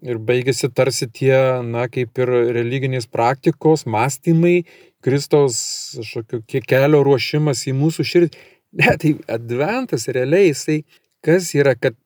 ir 0.02 0.18
baigėsi 0.18 0.70
tarsi 0.74 1.08
tie, 1.08 1.34
na, 1.64 1.86
kaip 1.92 2.18
ir 2.22 2.32
religinės 2.56 3.06
praktikos, 3.10 3.86
mąstymai, 3.86 4.62
Kristaus 5.02 5.58
kažkokio 5.98 6.62
kelio 6.66 7.02
ruošimas 7.06 7.64
į 7.66 7.76
mūsų 7.78 8.06
širdį. 8.06 8.42
Ne, 8.80 8.92
tai 8.96 9.16
adventas 9.28 10.06
realiai 10.08 10.48
jisai, 10.48 10.78
kas 11.24 11.50
yra, 11.58 11.74
kad 11.76 11.96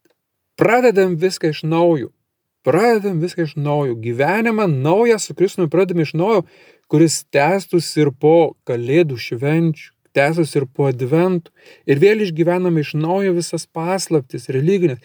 pradedam 0.58 1.14
viską 1.20 1.52
iš 1.52 1.62
naujo. 1.68 2.10
Pradedam 2.66 3.20
viską 3.22 3.44
iš 3.46 3.52
naujo. 3.60 3.94
Gyvenimą 4.02 4.66
naują 4.72 5.20
su 5.22 5.36
Kristumi 5.38 5.70
pradedam 5.70 6.02
iš 6.02 6.16
naujo, 6.18 6.42
kuris 6.90 7.20
tęstųsi 7.30 8.02
ir 8.02 8.10
po 8.18 8.56
kalėdų 8.66 9.20
švenčių, 9.28 9.92
tęstųsi 10.16 10.62
ir 10.62 10.66
po 10.72 10.88
adventų. 10.90 11.52
Ir 11.86 12.02
vėl 12.02 12.24
išgyvename 12.24 12.82
iš 12.82 12.94
naujo 12.98 13.36
visas 13.36 13.68
paslaptis 13.68 14.48
religinės 14.52 15.02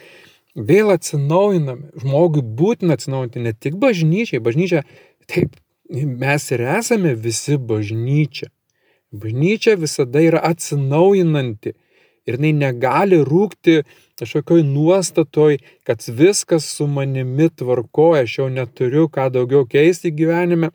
vėl 0.56 0.92
atsinaujiname. 0.94 1.92
Žmogui 2.02 2.44
būtina 2.44 2.98
atsinaujinti 2.98 3.44
ne 3.44 3.54
tik 3.54 3.78
bažnyčiai, 3.82 4.42
bažnyčia, 4.44 4.84
taip, 5.32 5.56
mes 5.92 6.52
ir 6.52 6.66
esame 6.78 7.16
visi 7.16 7.58
bažnyčia. 7.58 8.52
Bažnyčia 9.12 9.76
visada 9.80 10.22
yra 10.24 10.42
atsinaujinanti 10.52 11.74
ir 12.28 12.38
jinai 12.38 12.54
negali 12.54 13.18
rūkti 13.26 13.82
kažkokioj 14.22 14.62
nuostatoj, 14.64 15.58
kad 15.84 16.04
viskas 16.08 16.68
su 16.76 16.86
manimi 16.88 17.50
tvarkoja, 17.50 18.24
aš 18.28 18.38
jau 18.38 18.48
neturiu 18.54 19.08
ką 19.10 19.32
daugiau 19.34 19.66
keisti 19.66 20.14
gyvenime. 20.14 20.70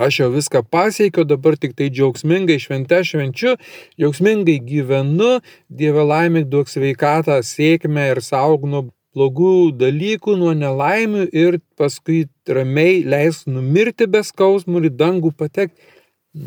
Aš 0.00 0.18
jau 0.22 0.30
viską 0.32 0.62
pasiekiau, 0.72 1.26
dabar 1.28 1.52
tik 1.60 1.74
tai 1.76 1.90
džiaugsmingai 1.92 2.56
švente 2.56 2.96
švenčiu, 3.04 3.58
džiaugsmingai 4.00 4.56
gyvenu, 4.64 5.42
Dieve 5.68 6.04
laimė 6.08 6.46
duok 6.48 6.72
sveikatą, 6.72 7.36
sėkmę 7.44 8.06
ir 8.14 8.22
saug 8.24 8.64
nuo 8.64 8.86
blogų 9.12 9.76
dalykų, 9.76 10.38
nuo 10.40 10.54
nelaimių 10.56 11.26
ir 11.36 11.58
paskui 11.76 12.22
ramiai 12.48 13.02
leis 13.04 13.42
numirti 13.44 14.08
be 14.08 14.24
skausmų 14.24 14.86
ir 14.86 14.96
dangų 14.96 15.34
patekti. 15.36 15.76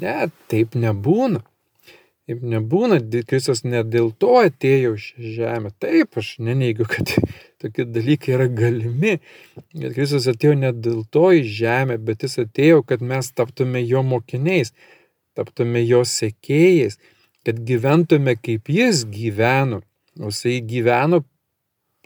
Ne, 0.01 0.31
taip 0.49 0.73
nebūna. 0.73 1.43
Taip 2.25 2.41
nebūna, 2.41 2.97
Kristus 3.29 3.61
ne 3.67 3.83
dėl 3.85 4.07
to 4.17 4.39
atėjo 4.39 4.95
šią 4.97 5.33
žemę. 5.35 5.69
Taip, 5.77 6.17
aš 6.17 6.31
neneigiu, 6.41 6.87
kad 6.89 7.11
tokie 7.61 7.85
dalykai 7.85 8.33
yra 8.33 8.47
galimi. 8.49 9.19
Bet 9.75 9.93
Kristus 9.93 10.25
atėjo 10.31 10.55
ne 10.57 10.71
dėl 10.73 11.03
to 11.13 11.29
į 11.37 11.43
žemę, 11.59 11.99
bet 12.01 12.25
jis 12.25 12.39
atėjo, 12.47 12.81
kad 12.89 13.05
mes 13.05 13.29
taptume 13.29 13.83
jo 13.85 14.01
mokiniais, 14.01 14.73
taptume 15.37 15.85
jo 15.85 16.01
sekėjais, 16.01 16.97
kad 17.45 17.61
gyventume 17.69 18.33
kaip 18.41 18.73
jis 18.73 19.05
gyveno. 19.05 19.83
O 20.17 20.33
jisai 20.33 20.63
gyveno 20.65 21.21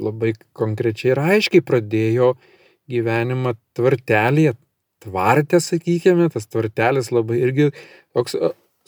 labai 0.04 0.34
konkrečiai 0.58 1.14
ir 1.14 1.28
aiškiai 1.30 1.64
pradėjo 1.64 2.34
gyvenimą 2.92 3.56
tvartelėje, 3.78 4.58
tvartė, 5.06 5.64
sakykime, 5.64 6.28
tas 6.34 6.50
tvartelis 6.52 7.14
labai 7.16 7.40
irgi 7.46 7.70
toks 8.12 8.36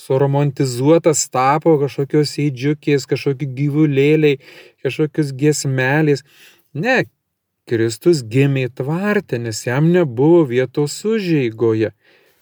suromantizuotas 0.02 1.24
tapo 1.34 1.78
kažkokios 1.82 2.36
eidžiukės, 2.42 3.08
kažkokie 3.10 3.50
gyvulėliai, 3.58 4.40
kažkokios 4.84 5.34
giesmelės. 5.38 6.24
Ne, 6.74 7.04
Kristus 7.70 8.24
gimė 8.28 8.70
tvarte, 8.76 9.38
nes 9.40 9.66
jam 9.68 9.92
nebuvo 9.94 10.44
vietos 10.50 10.98
užėgoje. 11.08 11.92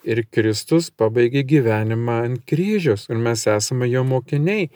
Ir 0.07 0.23
Kristus 0.31 0.87
pabaigė 0.95 1.43
gyvenimą 1.45 2.21
ant 2.25 2.45
kryžiaus 2.47 3.09
ir 3.11 3.19
mes 3.19 3.43
esame 3.51 3.89
jo 3.91 4.05
mokiniai, 4.07 4.69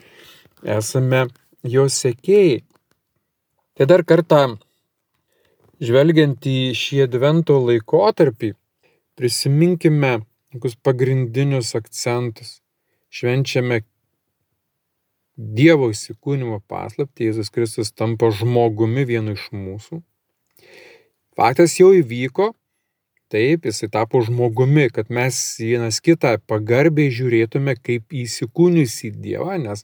esame 0.78 1.24
jo 1.76 1.88
sekėjai. 1.88 2.60
Tai 3.74 3.88
dar 3.90 4.04
kartą, 4.06 4.42
žvelgiant 5.82 6.44
į 6.46 6.58
šį 6.78 7.06
advento 7.08 7.56
laikotarpį, 7.64 8.52
prisiminkime 9.18 10.20
tokius 10.54 10.76
pagrindinius 10.86 11.74
akcentus 11.80 12.60
švenčiame 13.14 13.84
Dievo 15.34 15.88
įsikūnimo 15.90 16.60
paslapti, 16.70 17.26
Jėzus 17.26 17.50
Kristus 17.50 17.90
tampa 17.90 18.28
žmogumi 18.30 19.02
vienu 19.10 19.34
iš 19.34 19.48
mūsų. 19.50 19.98
Faktas 21.34 21.74
jau 21.80 21.90
įvyko, 21.98 22.52
taip, 23.34 23.66
jisai 23.66 23.90
tapo 23.90 24.22
žmogumi, 24.22 24.92
kad 24.94 25.10
mes 25.10 25.40
vienas 25.58 25.98
kitą 26.06 26.36
pagarbiai 26.46 27.10
žiūrėtume 27.10 27.74
kaip 27.82 28.14
įsikūniusi 28.14 29.10
Dievą, 29.18 29.58
nes 29.58 29.82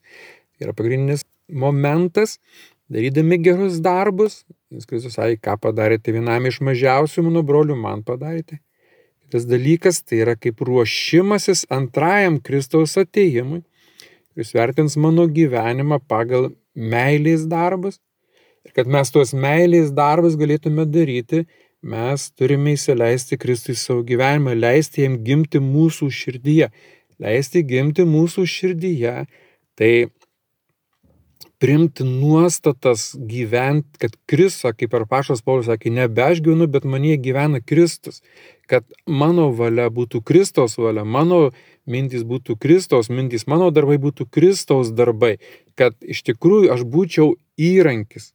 yra 0.62 0.76
pagrindinis 0.78 1.26
momentas, 1.50 2.38
darydami 2.94 3.42
gerus 3.42 3.82
darbus. 3.82 4.44
Jis 4.70 4.86
Kristus 4.86 5.18
sakė, 5.18 5.42
ką 5.42 5.58
padarėte 5.66 6.14
vienam 6.14 6.46
iš 6.46 6.62
mažiausių 6.62 7.26
mano 7.26 7.42
brolių, 7.42 7.74
man 7.74 8.06
padarėte. 8.06 8.62
Tas 9.30 9.46
dalykas 9.46 10.02
tai 10.02 10.24
yra 10.24 10.36
kaip 10.36 10.62
ruošimasis 10.66 11.66
antrajam 11.70 12.40
Kristaus 12.42 12.98
ateimui, 12.98 13.62
kuris 14.34 14.54
vertins 14.58 14.98
mano 14.98 15.28
gyvenimą 15.30 16.00
pagal 16.10 16.52
meilės 16.76 17.46
darbus. 17.50 18.00
Ir 18.66 18.74
kad 18.76 18.90
mes 18.92 19.12
tuos 19.14 19.34
meilės 19.34 19.92
darbus 19.96 20.38
galėtume 20.40 20.86
daryti, 20.90 21.46
mes 21.82 22.30
turime 22.36 22.76
įsileisti 22.76 23.38
Kristui 23.40 23.76
savo 23.80 24.04
gyvenimą, 24.08 24.56
leisti 24.58 25.06
jam 25.06 25.20
gimti 25.24 25.62
mūsų 25.64 26.10
širdyje. 26.22 26.72
Leisti 27.20 27.64
gimti 27.68 28.06
mūsų 28.08 28.46
širdyje, 28.48 29.14
tai 29.76 29.92
primti 31.60 32.06
nuostatas 32.08 33.12
gyventi, 33.28 34.00
kad 34.00 34.16
Kristus, 34.30 34.72
kaip 34.80 34.96
ir 34.96 35.06
Pašas 35.12 35.44
Paulius 35.44 35.68
sakė, 35.68 35.92
nebe 35.92 36.24
aš 36.24 36.40
gyvenu, 36.46 36.70
bet 36.72 36.88
manie 36.88 37.18
gyvena 37.20 37.60
Kristus. 37.60 38.22
Kad 38.70 38.86
mano 39.10 39.50
valia 39.58 39.88
būtų 39.90 40.22
Kristaus 40.22 40.78
valia, 40.78 41.02
mano 41.02 41.50
mintys 41.90 42.22
būtų 42.28 42.58
Kristaus 42.62 43.10
mintys, 43.10 43.48
mano 43.50 43.72
darbai 43.74 43.98
būtų 43.98 44.28
Kristaus 44.30 44.92
darbai. 44.94 45.40
Kad 45.74 45.98
iš 46.06 46.22
tikrųjų 46.28 46.70
aš 46.76 46.86
būčiau 46.86 47.34
įrankis. 47.58 48.32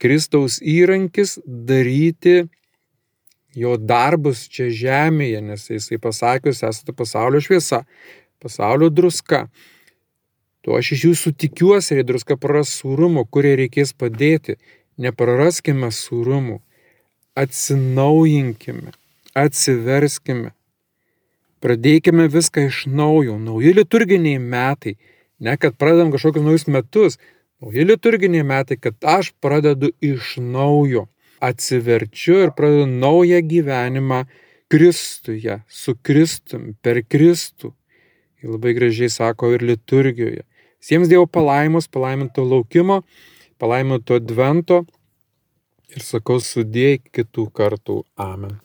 Kristaus 0.00 0.60
įrankis 0.62 1.38
daryti 1.44 2.46
jo 3.54 3.74
darbus 3.76 4.46
čia 4.48 4.70
žemėje, 4.70 5.42
nes 5.44 5.66
jisai 5.70 5.98
pasakius, 6.00 6.62
esate 6.66 6.94
pasaulio 6.96 7.42
šviesa, 7.42 7.82
pasaulio 8.42 8.90
druska. 8.90 9.48
Tuo 10.60 10.76
aš 10.76 10.92
iš 10.96 11.04
jūsų 11.08 11.34
tikiuosi, 11.40 11.96
jei 11.96 12.06
druska 12.06 12.36
praras 12.40 12.72
sūrumo, 12.80 13.24
kurie 13.26 13.54
reikės 13.58 13.94
padėti. 13.96 14.58
Nepraraskime 15.00 15.88
sūrumų. 15.94 16.58
Atsinaujinkime, 17.40 18.92
atsiverskime. 19.34 20.52
Pradėkime 21.60 22.28
viską 22.32 22.66
iš 22.70 22.84
naujo. 22.88 23.36
Nauji 23.38 23.74
liturginiai 23.76 24.40
metai. 24.40 24.96
Ne 25.40 25.56
kad 25.60 25.76
pradedam 25.76 26.12
kažkokius 26.12 26.44
naujus 26.46 26.66
metus. 26.68 27.18
Nauji 27.60 27.84
liturginiai 27.84 28.46
metai, 28.46 28.78
kad 28.80 28.96
aš 29.04 29.32
pradedu 29.40 29.92
iš 30.00 30.36
naujo. 30.40 31.06
Atsiverčiu 31.40 32.38
ir 32.44 32.54
pradedu 32.56 32.86
naują 32.86 33.40
gyvenimą 33.48 34.24
Kristuje, 34.70 35.62
su 35.68 35.96
Kristum, 36.02 36.74
per 36.82 37.02
Kristų. 37.02 37.72
Ir 38.40 38.54
labai 38.54 38.72
gražiai 38.76 39.10
sako 39.10 39.50
ir 39.56 39.64
liturgijoje. 39.66 40.46
Visiems 40.80 41.10
Dievo 41.10 41.26
palaimos, 41.26 41.90
palaiminto 41.92 42.44
laukimo, 42.46 43.02
palaiminto 43.60 44.16
advento 44.20 44.84
ir 45.92 46.06
sakau 46.06 46.40
sudėjai 46.40 47.02
kitų 47.10 47.50
kartų. 47.52 48.02
Amen. 48.16 48.60